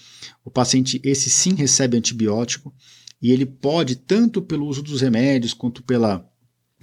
O 0.45 0.51
paciente, 0.51 1.01
esse 1.03 1.29
sim, 1.29 1.55
recebe 1.55 1.97
antibiótico 1.97 2.73
e 3.21 3.31
ele 3.31 3.45
pode, 3.45 3.95
tanto 3.95 4.41
pelo 4.41 4.65
uso 4.65 4.81
dos 4.81 5.01
remédios 5.01 5.53
quanto 5.53 5.83
pela 5.83 6.25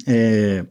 é, 0.06 0.66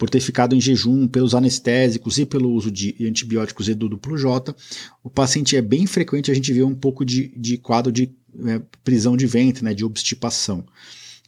por 0.00 0.08
ter 0.08 0.20
ficado 0.20 0.56
em 0.56 0.60
jejum, 0.62 1.06
pelos 1.06 1.34
anestésicos 1.34 2.16
e 2.16 2.24
pelo 2.24 2.50
uso 2.50 2.70
de 2.70 2.96
antibióticos 3.02 3.68
e 3.68 3.74
do 3.74 3.86
duplo 3.86 4.16
J, 4.16 4.56
o 5.04 5.10
paciente 5.10 5.54
é 5.56 5.60
bem 5.60 5.86
frequente 5.86 6.30
a 6.30 6.34
gente 6.34 6.50
vê 6.54 6.62
um 6.62 6.74
pouco 6.74 7.04
de, 7.04 7.28
de 7.36 7.58
quadro 7.58 7.92
de 7.92 8.10
é, 8.46 8.62
prisão 8.82 9.14
de 9.14 9.26
ventre, 9.26 9.62
né, 9.62 9.74
de 9.74 9.84
obstipação. 9.84 10.64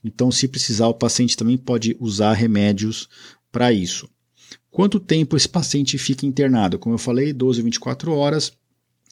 Então, 0.02 0.32
se 0.32 0.48
precisar, 0.48 0.88
o 0.88 0.94
paciente 0.94 1.36
também 1.36 1.58
pode 1.58 1.94
usar 2.00 2.32
remédios 2.32 3.10
para 3.52 3.70
isso. 3.74 4.08
Quanto 4.70 4.98
tempo 4.98 5.36
esse 5.36 5.50
paciente 5.50 5.98
fica 5.98 6.24
internado? 6.24 6.78
Como 6.78 6.94
eu 6.94 6.98
falei, 6.98 7.34
12 7.34 7.60
a 7.60 7.64
24 7.64 8.10
horas. 8.14 8.52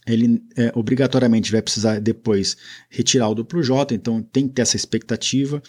Ele 0.06 0.42
é, 0.56 0.72
obrigatoriamente 0.74 1.52
vai 1.52 1.60
precisar 1.60 2.00
depois 2.00 2.56
retirar 2.88 3.28
o 3.28 3.34
duplo 3.34 3.62
J, 3.62 3.94
então 3.94 4.22
tem 4.22 4.48
que 4.48 4.54
ter 4.54 4.62
essa 4.62 4.76
expectativa. 4.76 5.62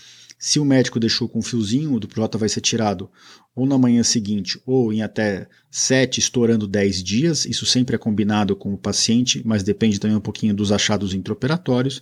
Se 0.44 0.60
o 0.60 0.66
médico 0.66 1.00
deixou 1.00 1.30
com 1.30 1.38
um 1.38 1.44
fiozinho, 1.44 1.94
o 1.94 2.00
duplo 2.00 2.24
J 2.24 2.36
vai 2.36 2.50
ser 2.50 2.62
tirado 2.62 3.08
ou 3.56 3.68
na 3.68 3.78
manhã 3.78 4.02
seguinte 4.02 4.60
ou 4.66 4.92
em 4.92 5.04
até 5.04 5.48
7, 5.70 6.20
estourando 6.20 6.68
10 6.68 7.04
dias. 7.04 7.46
Isso 7.46 7.64
sempre 7.64 7.96
é 7.96 8.00
combinado 8.00 8.56
com 8.56 8.74
o 8.74 8.78
paciente, 8.78 9.44
mas 9.46 9.62
depende 9.62 10.00
também 10.00 10.18
um 10.18 10.22
pouquinho 10.22 10.56
dos 10.56 10.72
achados 10.72 11.14
intraoperatórios. 11.14 12.02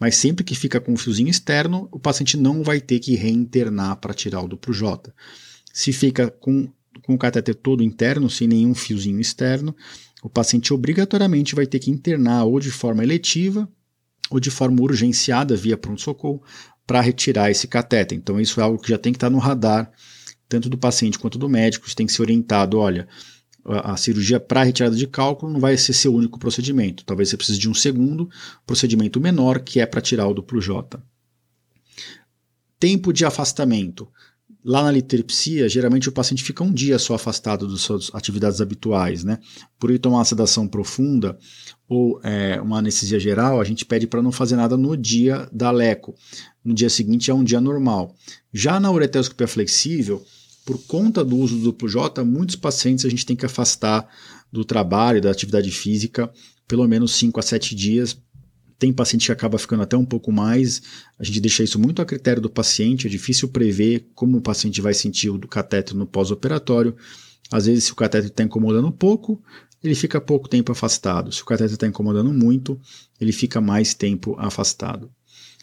Mas 0.00 0.16
sempre 0.16 0.42
que 0.42 0.54
fica 0.54 0.80
com 0.80 0.94
um 0.94 0.96
fiozinho 0.96 1.28
externo, 1.28 1.86
o 1.92 1.98
paciente 1.98 2.38
não 2.38 2.62
vai 2.62 2.80
ter 2.80 3.00
que 3.00 3.16
reinternar 3.16 3.96
para 3.96 4.14
tirar 4.14 4.40
o 4.40 4.48
duplo 4.48 4.72
J. 4.72 5.12
Se 5.70 5.92
fica 5.92 6.30
com, 6.30 6.66
com 7.02 7.14
o 7.14 7.18
catéter 7.18 7.54
todo 7.54 7.82
interno, 7.82 8.30
sem 8.30 8.48
nenhum 8.48 8.74
fiozinho 8.74 9.20
externo, 9.20 9.76
o 10.22 10.30
paciente 10.30 10.72
obrigatoriamente 10.72 11.54
vai 11.54 11.66
ter 11.66 11.80
que 11.80 11.90
internar 11.90 12.44
ou 12.44 12.58
de 12.58 12.70
forma 12.70 13.04
eletiva 13.04 13.68
ou 14.30 14.40
de 14.40 14.50
forma 14.50 14.80
urgenciada 14.80 15.54
via 15.54 15.76
pronto-socorro 15.76 16.42
para 16.86 17.00
retirar 17.00 17.50
esse 17.50 17.66
catéter. 17.66 18.16
Então 18.16 18.40
isso 18.40 18.60
é 18.60 18.62
algo 18.62 18.80
que 18.80 18.90
já 18.90 18.98
tem 18.98 19.12
que 19.12 19.16
estar 19.16 19.30
no 19.30 19.38
radar 19.38 19.90
tanto 20.48 20.68
do 20.68 20.78
paciente 20.78 21.18
quanto 21.18 21.38
do 21.38 21.48
médico, 21.48 21.92
tem 21.94 22.06
que 22.06 22.12
ser 22.12 22.22
orientado, 22.22 22.78
olha, 22.78 23.08
a, 23.64 23.96
cirurgia 23.96 24.38
para 24.38 24.62
retirada 24.62 24.94
de 24.94 25.06
cálculo 25.06 25.52
não 25.52 25.58
vai 25.58 25.76
ser 25.76 25.92
seu 25.92 26.14
único 26.14 26.38
procedimento. 26.38 27.04
Talvez 27.04 27.30
você 27.30 27.36
precise 27.36 27.58
de 27.58 27.68
um 27.68 27.74
segundo 27.74 28.28
procedimento 28.66 29.20
menor, 29.20 29.60
que 29.60 29.80
é 29.80 29.86
para 29.86 30.00
tirar 30.00 30.28
o 30.28 30.34
duplo 30.34 30.60
J. 30.60 31.02
Tempo 32.78 33.12
de 33.12 33.24
afastamento. 33.24 34.08
Lá 34.62 34.82
na 34.82 34.90
litripsia, 34.90 35.68
geralmente 35.68 36.08
o 36.08 36.12
paciente 36.12 36.42
fica 36.42 36.64
um 36.64 36.72
dia 36.72 36.98
só 36.98 37.14
afastado 37.14 37.68
das 37.68 37.82
suas 37.82 38.10
atividades 38.14 38.62
habituais, 38.62 39.22
né? 39.22 39.38
Por 39.78 39.90
ele 39.90 39.98
tomar 39.98 40.18
uma 40.18 40.24
sedação 40.24 40.66
profunda 40.66 41.38
ou 41.86 42.18
é, 42.22 42.58
uma 42.62 42.78
anestesia 42.78 43.20
geral, 43.20 43.60
a 43.60 43.64
gente 43.64 43.84
pede 43.84 44.06
para 44.06 44.22
não 44.22 44.32
fazer 44.32 44.56
nada 44.56 44.74
no 44.74 44.96
dia 44.96 45.48
da 45.52 45.70
leco. 45.70 46.14
No 46.64 46.72
dia 46.72 46.88
seguinte 46.88 47.30
é 47.30 47.34
um 47.34 47.44
dia 47.44 47.60
normal. 47.60 48.16
Já 48.52 48.80
na 48.80 48.90
ureteroscopia 48.90 49.46
flexível, 49.46 50.24
por 50.64 50.78
conta 50.86 51.22
do 51.22 51.36
uso 51.36 51.56
do 51.56 51.64
duplo 51.64 51.88
J, 51.88 52.24
muitos 52.24 52.56
pacientes 52.56 53.04
a 53.04 53.10
gente 53.10 53.26
tem 53.26 53.36
que 53.36 53.44
afastar 53.44 54.08
do 54.50 54.64
trabalho, 54.64 55.20
da 55.20 55.30
atividade 55.30 55.70
física, 55.70 56.32
pelo 56.66 56.88
menos 56.88 57.12
5 57.12 57.38
a 57.38 57.42
7 57.42 57.74
dias. 57.74 58.16
Tem 58.78 58.92
paciente 58.92 59.26
que 59.26 59.32
acaba 59.32 59.58
ficando 59.58 59.82
até 59.82 59.96
um 59.96 60.04
pouco 60.04 60.32
mais, 60.32 60.82
a 61.18 61.24
gente 61.24 61.40
deixa 61.40 61.62
isso 61.62 61.78
muito 61.78 62.00
a 62.00 62.04
critério 62.04 62.40
do 62.40 62.50
paciente, 62.50 63.06
é 63.06 63.10
difícil 63.10 63.48
prever 63.48 64.08
como 64.14 64.38
o 64.38 64.40
paciente 64.40 64.80
vai 64.80 64.94
sentir 64.94 65.28
o 65.28 65.38
catéter 65.40 65.94
no 65.94 66.06
pós-operatório. 66.06 66.96
Às 67.52 67.66
vezes, 67.66 67.84
se 67.84 67.92
o 67.92 67.96
catéter 67.96 68.30
está 68.30 68.42
incomodando 68.42 68.90
pouco, 68.90 69.40
ele 69.82 69.94
fica 69.94 70.20
pouco 70.20 70.48
tempo 70.48 70.72
afastado. 70.72 71.30
Se 71.30 71.42
o 71.42 71.44
catéter 71.44 71.74
está 71.74 71.86
incomodando 71.86 72.32
muito, 72.32 72.80
ele 73.20 73.32
fica 73.32 73.60
mais 73.60 73.92
tempo 73.92 74.34
afastado. 74.38 75.10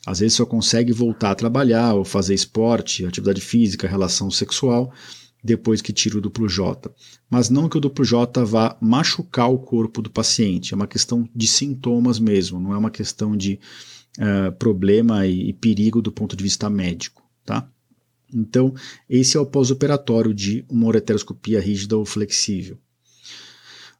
Às 0.06 0.20
vezes 0.20 0.36
só 0.36 0.46
consegue 0.46 0.92
voltar 0.92 1.32
a 1.32 1.36
trabalhar 1.36 1.94
ou 1.94 2.04
fazer 2.04 2.34
esporte, 2.34 3.06
atividade 3.06 3.40
física, 3.40 3.88
relação 3.88 4.32
sexual, 4.32 4.92
depois 5.44 5.82
que 5.82 5.94
tira 5.94 6.18
o 6.18 6.22
duplo 6.22 6.48
J. 6.48 6.92
Mas 7.30 7.50
não 7.50 7.70
que 7.70 7.78
o 7.78 7.82
duplo 7.82 8.04
J 8.04 8.44
vá 8.46 8.78
machucar 8.82 9.52
o 9.52 9.60
corpo 9.60 10.02
do 10.02 10.10
paciente, 10.10 10.74
é 10.74 10.76
uma 10.76 10.88
questão 10.88 11.28
de 11.36 11.48
sintomas 11.48 12.20
mesmo, 12.20 12.60
não 12.60 12.74
é 12.74 12.78
uma 12.78 12.92
questão 12.92 13.36
de 13.36 13.60
uh, 14.18 14.52
problema 14.54 15.26
e, 15.26 15.50
e, 15.50 15.54
perigo 15.54 16.02
do 16.02 16.12
ponto 16.12 16.36
de 16.36 16.44
vista 16.44 16.70
médico. 16.70 17.24
Tá? 17.46 17.68
Então, 18.34 18.74
esse 19.10 19.36
é 19.36 19.40
o 19.40 19.46
pós-operatório 19.46 20.34
de 20.34 20.66
uma 20.70 20.88
ureteroscopia 20.88 21.60
rígida 21.60 21.98
ou 21.98 22.06
flexível. 22.06 22.78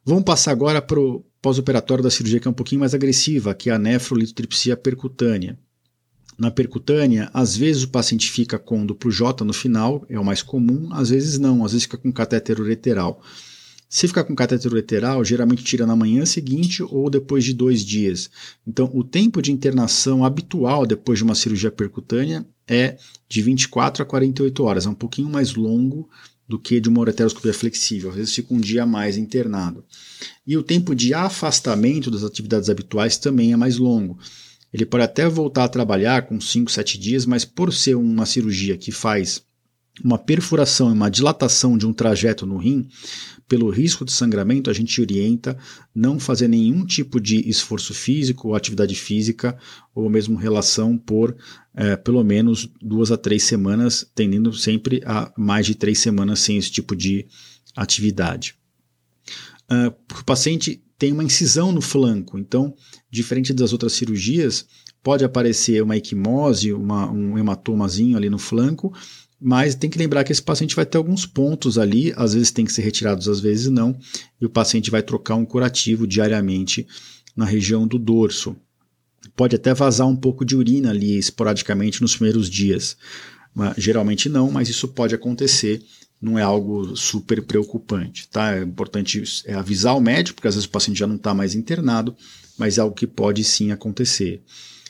Vamos 0.04 0.24
passar 0.24 0.50
agora 0.50 0.82
para 0.82 0.98
o 0.98 1.24
pós-operatório 1.40 2.02
da 2.02 2.10
cirurgia 2.10 2.40
que 2.40 2.48
é 2.48 2.50
um 2.50 2.54
pouquinho 2.54 2.80
mais 2.80 2.94
agressiva, 2.94 3.54
que 3.54 3.70
é 3.70 3.72
a 3.72 3.78
nefrolitotripsia 3.78 4.76
percutânea. 4.76 5.58
Na 6.38 6.50
percutânea, 6.50 7.30
às 7.32 7.56
vezes 7.56 7.82
o 7.82 7.88
paciente 7.88 8.30
fica 8.30 8.58
com 8.58 8.86
duplo 8.86 9.10
J 9.10 9.44
no 9.44 9.52
final, 9.52 10.04
é 10.08 10.18
o 10.18 10.24
mais 10.24 10.42
comum, 10.42 10.88
às 10.92 11.10
vezes 11.10 11.38
não, 11.38 11.64
às 11.64 11.72
vezes 11.72 11.84
fica 11.84 11.98
com 11.98 12.12
catéter 12.12 12.60
ureteral. 12.60 13.22
Se 13.88 14.08
ficar 14.08 14.24
com 14.24 14.34
catéter 14.34 14.72
ureteral, 14.72 15.22
geralmente 15.22 15.62
tira 15.62 15.86
na 15.86 15.94
manhã 15.94 16.24
seguinte 16.24 16.82
ou 16.82 17.10
depois 17.10 17.44
de 17.44 17.52
dois 17.52 17.84
dias. 17.84 18.30
Então, 18.66 18.90
o 18.94 19.04
tempo 19.04 19.42
de 19.42 19.52
internação 19.52 20.24
habitual 20.24 20.86
depois 20.86 21.18
de 21.18 21.24
uma 21.24 21.34
cirurgia 21.34 21.70
percutânea 21.70 22.46
é 22.66 22.96
de 23.28 23.42
24 23.42 24.02
a 24.02 24.06
48 24.06 24.64
horas, 24.64 24.86
é 24.86 24.88
um 24.88 24.94
pouquinho 24.94 25.28
mais 25.28 25.54
longo 25.54 26.08
do 26.48 26.58
que 26.58 26.80
de 26.80 26.88
uma 26.88 27.00
ureteroscopia 27.00 27.52
flexível, 27.52 28.10
às 28.10 28.16
vezes 28.16 28.34
fica 28.34 28.54
um 28.54 28.60
dia 28.60 28.84
a 28.84 28.86
mais 28.86 29.16
internado. 29.16 29.84
E 30.46 30.56
o 30.56 30.62
tempo 30.62 30.94
de 30.94 31.12
afastamento 31.12 32.10
das 32.10 32.24
atividades 32.24 32.70
habituais 32.70 33.18
também 33.18 33.52
é 33.52 33.56
mais 33.56 33.76
longo. 33.76 34.18
Ele 34.72 34.86
pode 34.86 35.04
até 35.04 35.28
voltar 35.28 35.64
a 35.64 35.68
trabalhar 35.68 36.22
com 36.22 36.40
5, 36.40 36.70
7 36.70 36.98
dias, 36.98 37.26
mas 37.26 37.44
por 37.44 37.72
ser 37.72 37.94
uma 37.94 38.24
cirurgia 38.24 38.76
que 38.76 38.90
faz 38.90 39.44
uma 40.02 40.16
perfuração 40.16 40.88
e 40.88 40.92
uma 40.92 41.10
dilatação 41.10 41.76
de 41.76 41.86
um 41.86 41.92
trajeto 41.92 42.46
no 42.46 42.56
rim, 42.56 42.88
pelo 43.46 43.68
risco 43.68 44.04
de 44.04 44.12
sangramento, 44.12 44.70
a 44.70 44.72
gente 44.72 44.98
orienta 44.98 45.58
não 45.94 46.18
fazer 46.18 46.48
nenhum 46.48 46.86
tipo 46.86 47.20
de 47.20 47.46
esforço 47.48 47.92
físico 47.92 48.48
ou 48.48 48.54
atividade 48.54 48.94
física, 48.94 49.58
ou 49.94 50.08
mesmo 50.08 50.38
relação 50.38 50.96
por 50.96 51.36
é, 51.74 51.96
pelo 51.96 52.24
menos 52.24 52.70
duas 52.80 53.12
a 53.12 53.18
três 53.18 53.42
semanas, 53.42 54.10
tendendo 54.14 54.54
sempre 54.54 55.02
a 55.04 55.30
mais 55.36 55.66
de 55.66 55.74
três 55.74 55.98
semanas 55.98 56.40
sem 56.40 56.56
esse 56.56 56.70
tipo 56.70 56.96
de 56.96 57.26
atividade. 57.76 58.54
Uh, 59.70 59.94
o 60.18 60.24
paciente 60.24 60.82
tem 61.02 61.10
uma 61.10 61.24
incisão 61.24 61.72
no 61.72 61.80
flanco. 61.80 62.38
Então, 62.38 62.72
diferente 63.10 63.52
das 63.52 63.72
outras 63.72 63.92
cirurgias, 63.92 64.64
pode 65.02 65.24
aparecer 65.24 65.82
uma 65.82 65.96
equimose, 65.96 66.72
uma, 66.72 67.10
um 67.10 67.36
hematomazinho 67.36 68.16
ali 68.16 68.30
no 68.30 68.38
flanco, 68.38 68.94
mas 69.40 69.74
tem 69.74 69.90
que 69.90 69.98
lembrar 69.98 70.22
que 70.22 70.30
esse 70.30 70.40
paciente 70.40 70.76
vai 70.76 70.86
ter 70.86 70.98
alguns 70.98 71.26
pontos 71.26 71.76
ali, 71.76 72.12
às 72.14 72.34
vezes 72.34 72.52
tem 72.52 72.64
que 72.64 72.72
ser 72.72 72.82
retirados, 72.82 73.28
às 73.28 73.40
vezes 73.40 73.66
não, 73.66 73.98
e 74.40 74.46
o 74.46 74.48
paciente 74.48 74.92
vai 74.92 75.02
trocar 75.02 75.34
um 75.34 75.44
curativo 75.44 76.06
diariamente 76.06 76.86
na 77.34 77.44
região 77.44 77.84
do 77.84 77.98
dorso. 77.98 78.54
Pode 79.34 79.56
até 79.56 79.74
vazar 79.74 80.06
um 80.06 80.14
pouco 80.14 80.44
de 80.44 80.54
urina 80.54 80.90
ali 80.90 81.18
esporadicamente 81.18 82.00
nos 82.00 82.14
primeiros 82.14 82.48
dias. 82.48 82.96
Geralmente 83.76 84.28
não, 84.28 84.52
mas 84.52 84.68
isso 84.68 84.86
pode 84.86 85.16
acontecer 85.16 85.82
não 86.22 86.38
é 86.38 86.42
algo 86.42 86.94
super 86.96 87.42
preocupante, 87.42 88.28
tá? 88.28 88.56
É 88.56 88.62
importante 88.62 89.20
é 89.44 89.54
avisar 89.54 89.96
o 89.96 90.00
médico, 90.00 90.36
porque 90.36 90.46
às 90.46 90.54
vezes 90.54 90.68
o 90.68 90.70
paciente 90.70 91.00
já 91.00 91.06
não 91.06 91.16
está 91.16 91.34
mais 91.34 91.56
internado, 91.56 92.14
mas 92.56 92.78
é 92.78 92.80
algo 92.80 92.94
que 92.94 93.08
pode 93.08 93.42
sim 93.42 93.72
acontecer. 93.72 94.40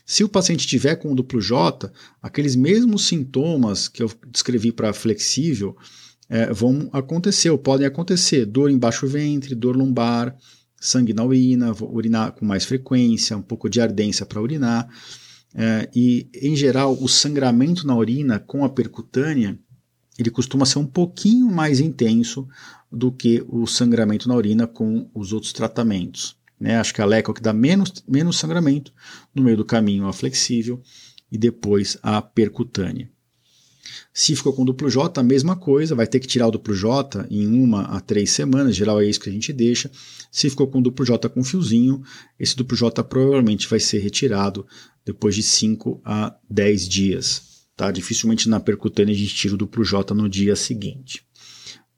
Se 0.05 0.23
o 0.23 0.29
paciente 0.29 0.67
tiver 0.67 0.97
com 0.97 1.11
o 1.11 1.15
duplo 1.15 1.41
J, 1.41 1.91
aqueles 2.21 2.55
mesmos 2.55 3.07
sintomas 3.07 3.89
que 3.89 4.03
eu 4.03 4.11
descrevi 4.31 4.71
para 4.71 4.93
flexível 4.93 5.75
é, 6.29 6.53
vão 6.53 6.91
acontecer, 6.93 7.49
ou 7.49 7.57
podem 7.57 7.87
acontecer: 7.87 8.45
dor 8.45 8.71
embaixo 8.71 9.07
do 9.07 9.12
ventre, 9.12 9.55
dor 9.55 9.75
lombar, 9.75 10.37
sangue 10.79 11.15
na 11.15 11.25
urina, 11.25 11.75
urinar 11.81 12.33
com 12.33 12.45
mais 12.45 12.67
frequência, 12.67 13.37
um 13.39 13.43
pouco 13.43 13.71
de 13.71 13.81
ardência 13.81 14.27
para 14.27 14.43
urinar. 14.43 14.87
É, 15.55 15.89
e, 15.95 16.29
em 16.35 16.55
geral, 16.57 16.97
o 17.01 17.09
sangramento 17.09 17.87
na 17.87 17.97
urina 17.97 18.39
com 18.39 18.65
a 18.65 18.69
percutânea 18.69 19.59
ele 20.19 20.31
costuma 20.31 20.66
ser 20.66 20.78
um 20.78 20.87
pouquinho 20.87 21.50
mais 21.50 21.81
intenso 21.81 22.47
do 22.90 23.11
que 23.11 23.45
o 23.49 23.66
sangramento 23.66 24.28
na 24.28 24.37
urina 24.37 24.66
com 24.66 25.09
os 25.14 25.33
outros 25.33 25.52
tratamentos. 25.52 26.37
né? 26.61 26.76
Acho 26.76 26.95
que 26.95 27.00
a 27.00 27.07
leco 27.07 27.31
é 27.31 27.33
o 27.33 27.35
que 27.35 27.42
dá 27.42 27.52
menos, 27.52 27.92
menos 28.07 28.38
sangramento, 28.38 28.92
no 29.35 29.42
meio 29.42 29.57
do 29.57 29.64
caminho 29.64 30.07
a 30.07 30.12
flexível 30.12 30.81
e 31.31 31.38
depois 31.38 31.97
a 32.02 32.21
percutânea. 32.21 33.11
Se 34.14 34.37
ficou 34.37 34.52
com 34.52 34.64
duplo 34.64 34.90
J, 34.90 35.19
a 35.19 35.25
mesma 35.25 35.57
coisa, 35.57 35.95
vai 35.95 36.07
ter 36.07 36.21
que 36.21 36.26
tirar 36.26 36.47
o 36.49 36.50
duplo 36.50 36.75
J 36.75 37.26
em 37.31 37.47
uma 37.47 37.85
a 37.85 38.00
três 38.00 38.31
semanas, 38.31 38.71
em 38.71 38.78
geral 38.78 39.00
é 39.00 39.07
isso 39.07 39.19
que 39.19 39.31
a 39.31 39.33
gente 39.33 39.52
deixa. 39.52 39.90
Se 40.31 40.50
ficou 40.50 40.66
com 40.66 40.83
duplo 40.83 41.04
J 41.04 41.28
com 41.31 41.42
fiozinho, 41.42 42.02
esse 42.38 42.54
duplo 42.54 42.76
J 42.76 43.02
provavelmente 43.02 43.66
vai 43.69 43.81
ser 43.81 43.99
retirado 44.00 44.66
depois 45.04 45.35
de 45.35 45.42
5 45.42 46.00
a 46.04 46.37
10 46.49 46.88
dias. 46.88 47.51
Tá? 47.76 47.91
Dificilmente 47.91 48.49
na 48.49 48.61
percutânea 48.61 49.14
a 49.14 49.19
gente 49.19 49.35
tira 49.35 49.55
o 49.55 49.59
duplo 49.59 49.85
J 49.85 50.14
no 50.14 50.29
dia 50.29 50.55
seguinte. 50.57 51.25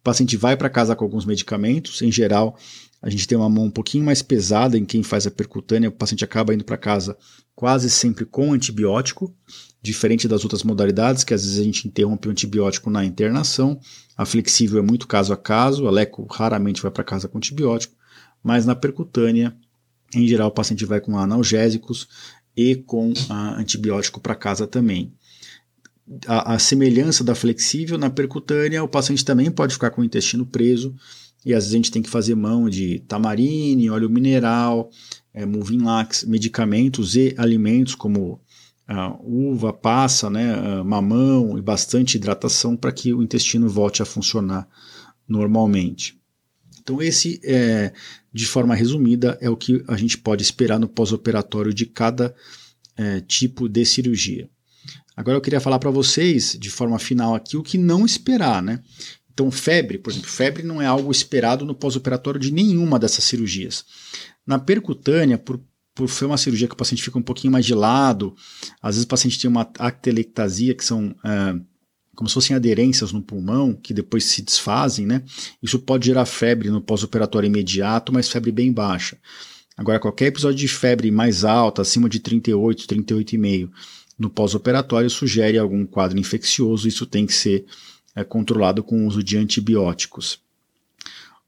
O 0.01 0.05
paciente 0.05 0.37
vai 0.37 0.57
para 0.57 0.69
casa 0.69 0.95
com 0.95 1.05
alguns 1.05 1.25
medicamentos, 1.25 2.03
em 2.03 2.13
geral 2.13 2.59
a 3.05 3.11
gente 3.11 3.29
tem 3.29 3.37
uma 3.37 3.51
mão 3.51 3.67
um 3.67 3.71
pouquinho 3.71 4.03
mais 4.03 4.23
pesada 4.23 4.79
em 4.79 4.85
quem 4.87 5.03
faz 5.03 5.27
a 5.27 5.31
percutânea, 5.31 5.91
o 5.91 5.93
paciente 5.93 6.25
acaba 6.25 6.55
indo 6.55 6.65
para 6.65 6.79
casa 6.79 7.15
quase 7.55 7.91
sempre 7.91 8.25
com 8.25 8.55
antibiótico, 8.55 9.31
diferente 9.83 10.27
das 10.27 10.43
outras 10.43 10.63
modalidades, 10.63 11.23
que 11.23 11.35
às 11.35 11.45
vezes 11.45 11.61
a 11.61 11.63
gente 11.63 11.87
interrompe 11.87 12.29
o 12.29 12.31
antibiótico 12.31 12.89
na 12.89 13.05
internação. 13.05 13.79
A 14.17 14.25
flexível 14.25 14.79
é 14.79 14.83
muito 14.83 15.07
caso 15.07 15.35
a 15.35 15.37
caso, 15.37 15.87
a 15.87 15.91
leco 15.91 16.27
raramente 16.31 16.81
vai 16.81 16.91
para 16.91 17.05
casa 17.05 17.29
com 17.29 17.37
antibiótico, 17.37 17.95
mas 18.43 18.65
na 18.65 18.75
percutânea, 18.75 19.55
em 20.15 20.27
geral, 20.27 20.49
o 20.49 20.53
paciente 20.53 20.87
vai 20.87 20.99
com 20.99 21.19
analgésicos 21.19 22.09
e 22.57 22.77
com 22.77 23.13
antibiótico 23.31 24.19
para 24.19 24.35
casa 24.35 24.67
também. 24.67 25.13
A, 26.27 26.55
a, 26.55 26.59
semelhança 26.59 27.25
da 27.25 27.35
flexível 27.35 27.97
na 27.97 28.11
percutânea, 28.11 28.85
o 28.85 28.89
paciente 28.89 29.25
também 29.25 29.51
pode 29.51 29.73
ficar 29.73 29.91
com 29.91 30.03
o 30.03 30.05
intestino 30.05 30.45
preso, 30.45 30.95
e 31.45 31.55
às 31.55 31.65
vezes 31.65 31.75
a 31.75 31.77
gente 31.77 31.91
tem 31.91 32.03
que 32.03 32.11
fazer 32.11 32.35
mão 32.35 32.69
de 32.69 33.01
tamarine, 33.01 33.91
óleo 33.91 34.11
mineral, 34.11 34.91
é, 35.33 35.45
moving 35.45 35.83
lax, 35.83 36.25
medicamentos 36.25 37.17
e 37.17 37.35
alimentos 37.37 37.95
como 37.95 38.41
uh, 38.89 39.51
uva, 39.51 39.73
passa, 39.73 40.31
né, 40.31 40.57
uh, 40.57 40.85
mamão 40.85 41.59
e 41.59 41.63
bastante 41.63 42.17
hidratação 42.17 42.77
para 42.77 42.93
que 42.93 43.13
o 43.13 43.23
intestino 43.23 43.69
volte 43.69 44.03
a 44.03 44.07
funcionar 44.07 44.69
normalmente. 45.29 46.19
Então, 46.81 47.01
esse, 47.01 47.41
é, 47.43 47.93
de 48.33 48.47
forma 48.47 48.75
resumida, 48.75 49.39
é 49.41 49.49
o 49.49 49.57
que 49.57 49.83
a 49.89 49.97
gente 49.97 50.19
pode 50.19 50.43
esperar 50.43 50.79
no 50.79 50.87
pós-operatório 50.87 51.73
de 51.73 51.87
cada 51.87 52.35
é, 52.97 53.21
tipo 53.21 53.69
de 53.69 53.85
cirurgia. 53.87 54.51
Agora 55.17 55.37
eu 55.37 55.41
queria 55.41 55.61
falar 55.61 55.79
para 55.79 55.91
vocês, 55.91 56.57
de 56.59 56.71
forma 56.71 56.99
final 56.99 57.35
aqui, 57.35 57.57
o 57.57 57.63
que 57.63 57.79
não 57.79 58.05
esperar, 58.05 58.63
né? 58.63 58.81
Então, 59.33 59.51
febre, 59.51 59.99
por 59.99 60.13
exemplo, 60.13 60.31
febre 60.31 60.63
não 60.63 60.81
é 60.81 60.87
algo 60.87 61.11
esperado 61.11 61.65
no 61.65 61.75
pós-operatório 61.75 62.41
de 62.41 62.53
nenhuma 62.53 62.99
dessas 62.99 63.25
cirurgias. 63.25 63.85
Na 64.47 64.59
percutânea, 64.59 65.39
por 65.39 65.61
por 65.95 66.11
ser 66.11 66.25
uma 66.25 66.37
cirurgia 66.37 66.67
que 66.67 66.75
o 66.75 66.77
paciente 66.77 67.05
fica 67.05 67.19
um 67.19 67.23
pouquinho 67.23 67.53
mais 67.53 67.65
de 67.65 67.75
lado, 67.75 68.35
às 68.83 68.97
vezes 68.97 69.05
o 69.05 69.09
paciente 69.09 69.41
tem 69.41 69.49
uma 69.49 69.71
actelectasia, 69.79 70.75
que 70.75 70.85
são 70.85 71.15
é, 71.25 71.55
como 72.17 72.29
se 72.29 72.35
fossem 72.35 72.57
aderências 72.57 73.13
no 73.13 73.23
pulmão, 73.23 73.75
que 73.75 73.95
depois 73.95 74.25
se 74.25 74.43
desfazem, 74.43 75.07
né? 75.07 75.23
Isso 75.63 75.79
pode 75.79 76.07
gerar 76.07 76.27
febre 76.27 76.71
no 76.71 76.81
pós-operatório 76.81 77.47
imediato, 77.47 78.13
mas 78.13 78.29
febre 78.29 78.51
bem 78.51 78.73
baixa. 78.73 79.17
Agora, 79.77 79.99
qualquer 79.99 80.27
episódio 80.27 80.59
de 80.59 80.69
febre 80.69 81.11
mais 81.11 81.45
alta, 81.45 81.83
acima 81.83 82.09
de 82.09 82.21
38, 82.21 82.87
38,5 82.87 83.71
no 84.19 84.31
pós-operatório, 84.31 85.11
sugere 85.11 85.59
algum 85.59 85.85
quadro 85.85 86.19
infeccioso, 86.19 86.87
isso 86.87 87.07
tem 87.07 87.27
que 87.27 87.33
ser 87.33 87.65
é, 88.15 88.23
controlado 88.23 88.83
com 88.83 89.03
o 89.03 89.07
uso 89.07 89.23
de 89.23 89.37
antibióticos. 89.37 90.39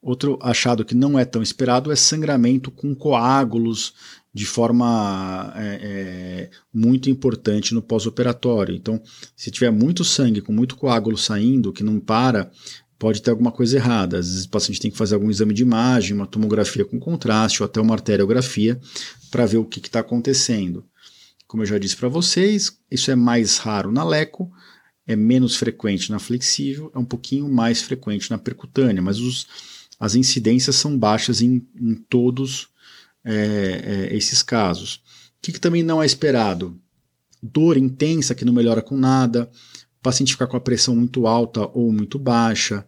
Outro 0.02 0.38
achado 0.40 0.84
que 0.84 0.94
não 0.94 1.18
é 1.18 1.24
tão 1.24 1.42
esperado 1.42 1.90
é 1.90 1.96
sangramento 1.96 2.70
com 2.70 2.94
coágulos 2.94 3.94
de 4.32 4.44
forma 4.44 5.52
é, 5.56 5.80
é, 5.82 6.50
muito 6.72 7.08
importante 7.08 7.74
no 7.74 7.82
pós-operatório. 7.82 8.74
Então, 8.74 9.00
se 9.34 9.50
tiver 9.50 9.70
muito 9.70 10.04
sangue, 10.04 10.42
com 10.42 10.52
muito 10.52 10.76
coágulo 10.76 11.16
saindo, 11.16 11.72
que 11.72 11.82
não 11.82 11.98
para, 11.98 12.50
pode 12.98 13.22
ter 13.22 13.30
alguma 13.30 13.50
coisa 13.50 13.76
errada. 13.76 14.18
Às 14.18 14.28
vezes 14.28 14.44
o 14.44 14.50
paciente 14.50 14.80
tem 14.80 14.90
que 14.90 14.96
fazer 14.96 15.14
algum 15.14 15.30
exame 15.30 15.54
de 15.54 15.62
imagem, 15.62 16.14
uma 16.14 16.26
tomografia 16.26 16.84
com 16.84 17.00
contraste 17.00 17.62
ou 17.62 17.66
até 17.66 17.80
uma 17.80 17.94
arteriografia 17.94 18.78
para 19.30 19.46
ver 19.46 19.58
o 19.58 19.64
que 19.64 19.80
está 19.80 20.00
acontecendo. 20.00 20.84
Como 21.46 21.62
eu 21.62 21.66
já 21.66 21.78
disse 21.78 21.96
para 21.96 22.08
vocês, 22.08 22.78
isso 22.90 23.10
é 23.10 23.14
mais 23.14 23.58
raro 23.58 23.92
na 23.92 24.02
leco, 24.02 24.50
é 25.06 25.14
menos 25.14 25.56
frequente 25.56 26.10
na 26.10 26.18
flexível, 26.18 26.90
é 26.94 26.98
um 26.98 27.04
pouquinho 27.04 27.48
mais 27.48 27.80
frequente 27.82 28.30
na 28.30 28.38
percutânea, 28.38 29.00
mas 29.00 29.20
os, 29.20 29.46
as 29.98 30.14
incidências 30.14 30.76
são 30.76 30.98
baixas 30.98 31.40
em, 31.40 31.66
em 31.80 31.94
todos 31.94 32.68
é, 33.24 34.08
é, 34.12 34.16
esses 34.16 34.42
casos. 34.42 34.96
O 34.96 35.00
que, 35.42 35.52
que 35.52 35.60
também 35.60 35.82
não 35.82 36.02
é 36.02 36.06
esperado? 36.06 36.80
Dor 37.40 37.76
intensa 37.76 38.34
que 38.34 38.44
não 38.44 38.52
melhora 38.52 38.82
com 38.82 38.96
nada, 38.96 39.48
o 39.98 40.02
paciente 40.02 40.32
ficar 40.32 40.48
com 40.48 40.56
a 40.56 40.60
pressão 40.60 40.96
muito 40.96 41.26
alta 41.26 41.68
ou 41.72 41.92
muito 41.92 42.18
baixa, 42.18 42.84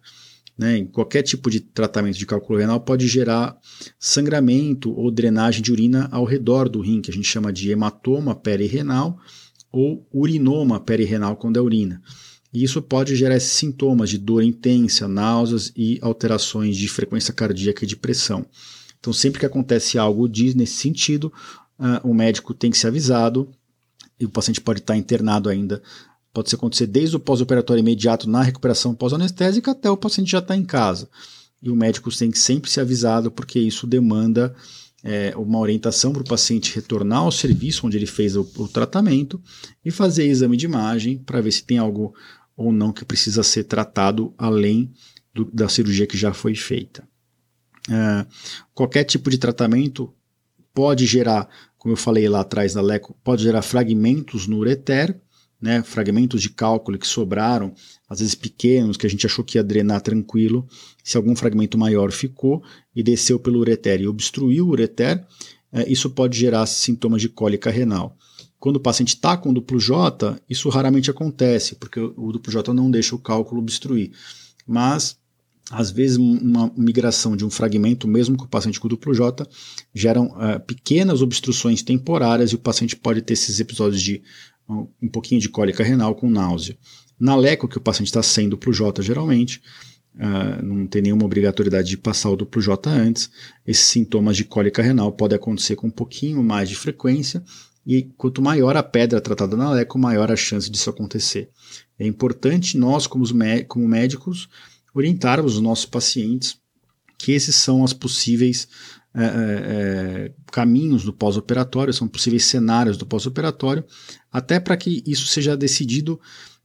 né, 0.59 0.77
em 0.77 0.85
qualquer 0.85 1.23
tipo 1.23 1.49
de 1.49 1.61
tratamento 1.61 2.17
de 2.17 2.25
cálculo 2.25 2.59
renal 2.59 2.81
pode 2.81 3.07
gerar 3.07 3.57
sangramento 3.97 4.91
ou 4.91 5.09
drenagem 5.09 5.61
de 5.61 5.71
urina 5.71 6.09
ao 6.11 6.25
redor 6.25 6.67
do 6.67 6.81
rim, 6.81 7.01
que 7.01 7.09
a 7.09 7.13
gente 7.13 7.29
chama 7.29 7.53
de 7.53 7.71
hematoma 7.71 8.35
perirenal 8.35 9.17
ou 9.71 10.05
urinoma 10.13 10.77
perirenal 10.77 11.37
quando 11.37 11.55
é 11.55 11.61
urina. 11.61 12.01
E 12.53 12.61
isso 12.61 12.81
pode 12.81 13.15
gerar 13.15 13.37
esses 13.37 13.51
sintomas 13.51 14.09
de 14.09 14.17
dor 14.17 14.43
intensa, 14.43 15.07
náuseas 15.07 15.71
e 15.77 15.97
alterações 16.01 16.75
de 16.75 16.89
frequência 16.89 17.33
cardíaca 17.33 17.85
e 17.85 17.87
de 17.87 17.95
pressão. 17.95 18.45
Então, 18.99 19.13
sempre 19.13 19.39
que 19.39 19.45
acontece 19.45 19.97
algo 19.97 20.27
diz 20.27 20.55
nesse 20.55 20.73
sentido, 20.73 21.31
uh, 21.79 22.05
o 22.05 22.13
médico 22.13 22.53
tem 22.53 22.69
que 22.69 22.77
ser 22.77 22.87
avisado 22.87 23.49
e 24.19 24.25
o 24.25 24.29
paciente 24.29 24.59
pode 24.59 24.81
estar 24.81 24.97
internado 24.97 25.47
ainda. 25.47 25.81
Pode 26.33 26.53
acontecer 26.53 26.87
desde 26.87 27.15
o 27.15 27.19
pós-operatório 27.19 27.81
imediato 27.81 28.29
na 28.29 28.41
recuperação 28.41 28.93
pós-anestésica 28.93 29.71
até 29.71 29.89
o 29.89 29.97
paciente 29.97 30.31
já 30.31 30.39
estar 30.39 30.55
em 30.55 30.63
casa. 30.63 31.09
E 31.61 31.69
o 31.69 31.75
médico 31.75 32.15
tem 32.15 32.31
que 32.31 32.39
sempre 32.39 32.69
ser 32.69 32.81
avisado 32.81 33.31
porque 33.31 33.59
isso 33.59 33.87
demanda 33.87 34.55
é, 35.03 35.33
uma 35.35 35.59
orientação 35.59 36.11
para 36.11 36.21
o 36.21 36.27
paciente 36.27 36.73
retornar 36.75 37.19
ao 37.19 37.31
serviço 37.31 37.87
onde 37.87 37.97
ele 37.97 38.05
fez 38.05 38.35
o, 38.35 38.41
o 38.57 38.67
tratamento 38.67 39.41
e 39.83 39.91
fazer 39.91 40.25
exame 40.25 40.57
de 40.57 40.65
imagem 40.65 41.17
para 41.17 41.41
ver 41.41 41.51
se 41.51 41.63
tem 41.63 41.77
algo 41.77 42.13
ou 42.55 42.71
não 42.71 42.91
que 42.91 43.05
precisa 43.05 43.41
ser 43.41 43.63
tratado 43.63 44.33
além 44.37 44.91
do, 45.33 45.45
da 45.45 45.69
cirurgia 45.69 46.05
que 46.05 46.17
já 46.17 46.33
foi 46.33 46.55
feita. 46.55 47.07
É, 47.89 48.25
qualquer 48.73 49.03
tipo 49.03 49.29
de 49.29 49.37
tratamento 49.37 50.13
pode 50.73 51.05
gerar, 51.05 51.47
como 51.77 51.93
eu 51.93 51.97
falei 51.97 52.27
lá 52.27 52.41
atrás 52.41 52.73
da 52.73 52.81
Leco, 52.81 53.17
pode 53.23 53.43
gerar 53.43 53.61
fragmentos 53.61 54.47
no 54.47 54.57
ureter, 54.57 55.19
né, 55.61 55.83
fragmentos 55.83 56.41
de 56.41 56.49
cálculo 56.49 56.97
que 56.97 57.07
sobraram, 57.07 57.73
às 58.07 58.19
vezes 58.19 58.35
pequenos, 58.35 58.97
que 58.97 59.05
a 59.05 59.09
gente 59.09 59.25
achou 59.25 59.43
que 59.43 59.57
ia 59.57 59.63
drenar 59.63 60.01
tranquilo. 60.01 60.67
Se 61.03 61.17
algum 61.17 61.35
fragmento 61.35 61.77
maior 61.77 62.11
ficou 62.11 62.63
e 62.95 63.03
desceu 63.03 63.39
pelo 63.39 63.59
ureter 63.59 64.01
e 64.01 64.07
obstruiu 64.07 64.67
o 64.67 64.69
ureter, 64.69 65.25
é, 65.71 65.89
isso 65.91 66.09
pode 66.09 66.37
gerar 66.37 66.65
sintomas 66.65 67.21
de 67.21 67.29
cólica 67.29 67.69
renal. 67.69 68.15
Quando 68.59 68.77
o 68.77 68.81
paciente 68.81 69.09
está 69.09 69.37
com 69.37 69.53
duplo 69.53 69.79
J, 69.79 70.39
isso 70.49 70.67
raramente 70.69 71.09
acontece, 71.09 71.75
porque 71.75 71.99
o 71.99 72.31
duplo 72.31 72.51
J 72.51 72.73
não 72.73 72.91
deixa 72.91 73.15
o 73.15 73.19
cálculo 73.19 73.61
obstruir. 73.61 74.11
Mas 74.67 75.17
às 75.71 75.91
vezes 75.91 76.17
uma 76.17 76.71
migração 76.75 77.37
de 77.37 77.45
um 77.45 77.49
fragmento, 77.49 78.07
mesmo 78.07 78.35
com 78.35 78.45
o 78.45 78.49
paciente 78.49 78.79
com 78.79 78.87
duplo 78.87 79.13
J, 79.13 79.47
geram 79.93 80.27
uh, 80.27 80.59
pequenas 80.65 81.21
obstruções 81.21 81.83
temporárias 81.83 82.51
e 82.51 82.55
o 82.55 82.59
paciente 82.59 82.95
pode 82.95 83.21
ter 83.21 83.33
esses 83.33 83.59
episódios 83.59 84.01
de 84.01 84.23
um, 84.69 85.09
pouquinho 85.09 85.41
de 85.41 85.49
cólica 85.49 85.83
renal 85.83 86.15
com 86.15 86.29
náusea. 86.29 86.77
Na 87.19 87.35
leco, 87.35 87.67
que 87.67 87.77
o 87.77 87.81
paciente 87.81 88.07
está 88.07 88.21
sem 88.21 88.47
duplo 88.47 88.71
J 88.71 89.01
geralmente, 89.01 89.61
uh, 90.15 90.63
não 90.63 90.87
tem 90.87 91.01
nenhuma 91.01 91.25
obrigatoriedade 91.25 91.89
de 91.89 91.97
passar 91.97 92.29
o 92.29 92.35
duplo 92.35 92.61
J 92.61 92.89
antes, 92.89 93.29
esses 93.65 93.85
sintomas 93.85 94.37
de 94.37 94.45
cólica 94.45 94.81
renal 94.81 95.11
podem 95.11 95.35
acontecer 95.35 95.75
com 95.75 95.87
um 95.87 95.91
pouquinho 95.91 96.43
mais 96.43 96.69
de 96.69 96.75
frequência 96.75 97.43
e 97.85 98.03
quanto 98.17 98.41
maior 98.41 98.77
a 98.77 98.83
pedra 98.83 99.19
tratada 99.19 99.57
na 99.57 99.71
leco, 99.71 99.97
maior 99.97 100.31
a 100.31 100.35
chance 100.35 100.69
disso 100.69 100.89
acontecer. 100.89 101.49
É 101.97 102.05
importante 102.05 102.77
nós, 102.77 103.07
como, 103.07 103.25
como 103.67 103.87
médicos, 103.87 104.47
orientarmos 104.93 105.55
os 105.55 105.61
nossos 105.61 105.85
pacientes 105.85 106.57
que 107.17 107.33
esses 107.33 107.55
são 107.55 107.81
os 107.81 107.91
possíveis 107.91 108.67
é, 109.13 109.23
é, 109.23 110.33
caminhos 110.51 111.03
do 111.03 111.13
pós-operatório, 111.13 111.93
são 111.93 112.07
possíveis 112.07 112.45
cenários 112.45 112.97
do 112.97 113.05
pós-operatório, 113.05 113.83
até 114.31 114.59
para 114.59 114.77
que 114.77 115.03
isso 115.05 115.25
seja 115.27 115.57
decidido 115.57 116.19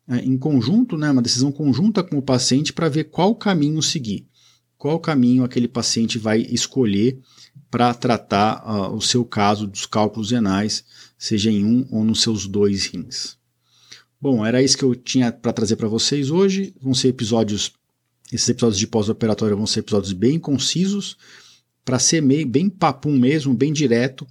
é, 0.09 0.18
em 0.18 0.37
conjunto, 0.37 0.96
né, 0.96 1.11
uma 1.11 1.22
decisão 1.22 1.50
conjunta 1.50 2.02
com 2.02 2.18
o 2.18 2.22
paciente 2.22 2.72
para 2.72 2.88
ver 2.88 3.04
qual 3.04 3.35
caminho 3.35 3.83
seguir, 3.83 4.26
qual 4.76 5.00
caminho 5.00 5.44
aquele 5.44 5.68
paciente 5.68 6.18
vai 6.18 6.40
escolher 6.40 7.18
para 7.70 7.94
tratar 7.94 8.62
uh, 8.64 8.94
o 8.94 9.00
seu 9.00 9.24
caso 9.24 9.66
dos 9.66 9.87
cálculos 9.87 10.30
renais, 10.30 10.85
seja 11.18 11.50
em 11.50 11.64
um 11.64 11.87
ou 11.90 12.04
nos 12.04 12.22
seus 12.22 12.46
dois 12.46 12.87
rins. 12.87 13.38
Bom, 14.20 14.44
era 14.44 14.62
isso 14.62 14.76
que 14.76 14.85
eu 14.85 14.94
tinha 14.94 15.33
para 15.33 15.52
trazer 15.52 15.76
para 15.76 15.88
vocês 15.88 16.30
hoje. 16.30 16.74
Vão 16.80 16.94
ser 16.94 17.09
episódios 17.09 17.72
esses 18.33 18.48
episódios 18.48 18.78
de 18.78 18.87
pós-operatório 18.87 19.57
vão 19.57 19.66
ser 19.66 19.80
episódios 19.80 20.12
bem 20.12 20.38
concisos, 20.38 21.16
para 21.84 21.98
ser 21.98 22.22
meio, 22.22 22.46
bem 22.46 22.68
papum 22.68 23.18
mesmo, 23.18 23.54
bem 23.54 23.72
direto, 23.72 24.26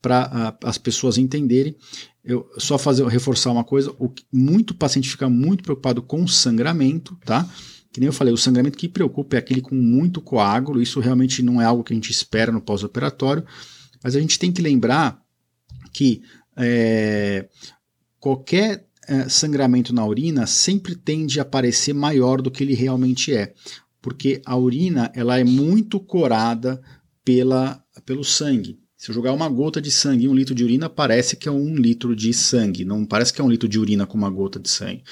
para 0.00 0.56
as 0.64 0.78
pessoas 0.78 1.18
entenderem. 1.18 1.76
Eu 2.24 2.48
só 2.58 2.76
fazer 2.76 3.06
reforçar 3.06 3.52
uma 3.52 3.64
coisa, 3.64 3.90
o, 3.98 4.12
muito 4.32 4.74
paciente 4.74 5.08
fica 5.08 5.28
muito 5.28 5.62
preocupado 5.62 6.02
com 6.02 6.26
sangramento, 6.26 7.16
tá? 7.24 7.48
Que 7.92 8.00
nem 8.00 8.08
eu 8.08 8.12
falei, 8.12 8.34
o 8.34 8.36
sangramento 8.36 8.76
que 8.76 8.88
preocupa 8.88 9.36
é 9.36 9.38
aquele 9.38 9.60
com 9.60 9.74
muito 9.74 10.20
coágulo, 10.20 10.82
isso 10.82 11.00
realmente 11.00 11.42
não 11.42 11.62
é 11.62 11.64
algo 11.64 11.84
que 11.84 11.92
a 11.92 11.96
gente 11.96 12.10
espera 12.10 12.52
no 12.52 12.60
pós-operatório, 12.60 13.44
mas 14.02 14.16
a 14.16 14.20
gente 14.20 14.38
tem 14.38 14.52
que 14.52 14.60
lembrar 14.60 15.20
que 15.92 16.22
é, 16.56 17.48
qualquer 18.18 18.86
é, 19.08 19.28
sangramento 19.28 19.94
na 19.94 20.04
urina 20.04 20.46
sempre 20.46 20.94
tende 20.94 21.38
a 21.38 21.44
parecer 21.44 21.92
maior 21.92 22.42
do 22.42 22.50
que 22.50 22.62
ele 22.62 22.74
realmente 22.74 23.32
é, 23.32 23.54
porque 24.00 24.40
a 24.44 24.56
urina 24.56 25.10
ela 25.14 25.38
é 25.38 25.44
muito 25.44 25.98
corada 25.98 26.80
pela, 27.24 27.82
pelo 28.04 28.24
sangue. 28.24 28.78
Se 28.96 29.10
eu 29.10 29.14
jogar 29.14 29.32
uma 29.32 29.48
gota 29.48 29.80
de 29.80 29.90
sangue 29.90 30.24
em 30.24 30.28
um 30.28 30.34
litro 30.34 30.54
de 30.54 30.64
urina, 30.64 30.88
parece 30.88 31.36
que 31.36 31.48
é 31.48 31.52
um 31.52 31.74
litro 31.74 32.16
de 32.16 32.32
sangue, 32.32 32.84
não 32.84 33.04
parece 33.04 33.32
que 33.32 33.40
é 33.40 33.44
um 33.44 33.50
litro 33.50 33.68
de 33.68 33.78
urina 33.78 34.06
com 34.06 34.16
uma 34.16 34.30
gota 34.30 34.58
de 34.58 34.70
sangue. 34.70 35.02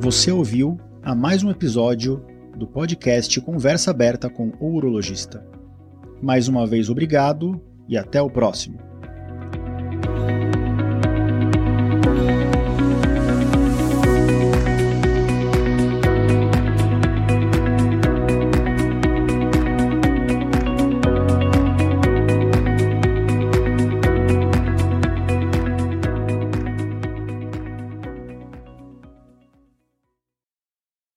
Você 0.00 0.32
ouviu 0.32 0.78
a 1.02 1.14
mais 1.14 1.42
um 1.42 1.50
episódio 1.50 2.24
do 2.56 2.66
podcast 2.66 3.40
Conversa 3.40 3.90
Aberta 3.90 4.28
com 4.28 4.52
o 4.58 4.74
Urologista. 4.74 5.46
Mais 6.22 6.48
uma 6.48 6.66
vez, 6.66 6.88
obrigado 6.88 7.60
e 7.88 7.96
até 7.96 8.20
o 8.20 8.30
próximo. 8.30 8.87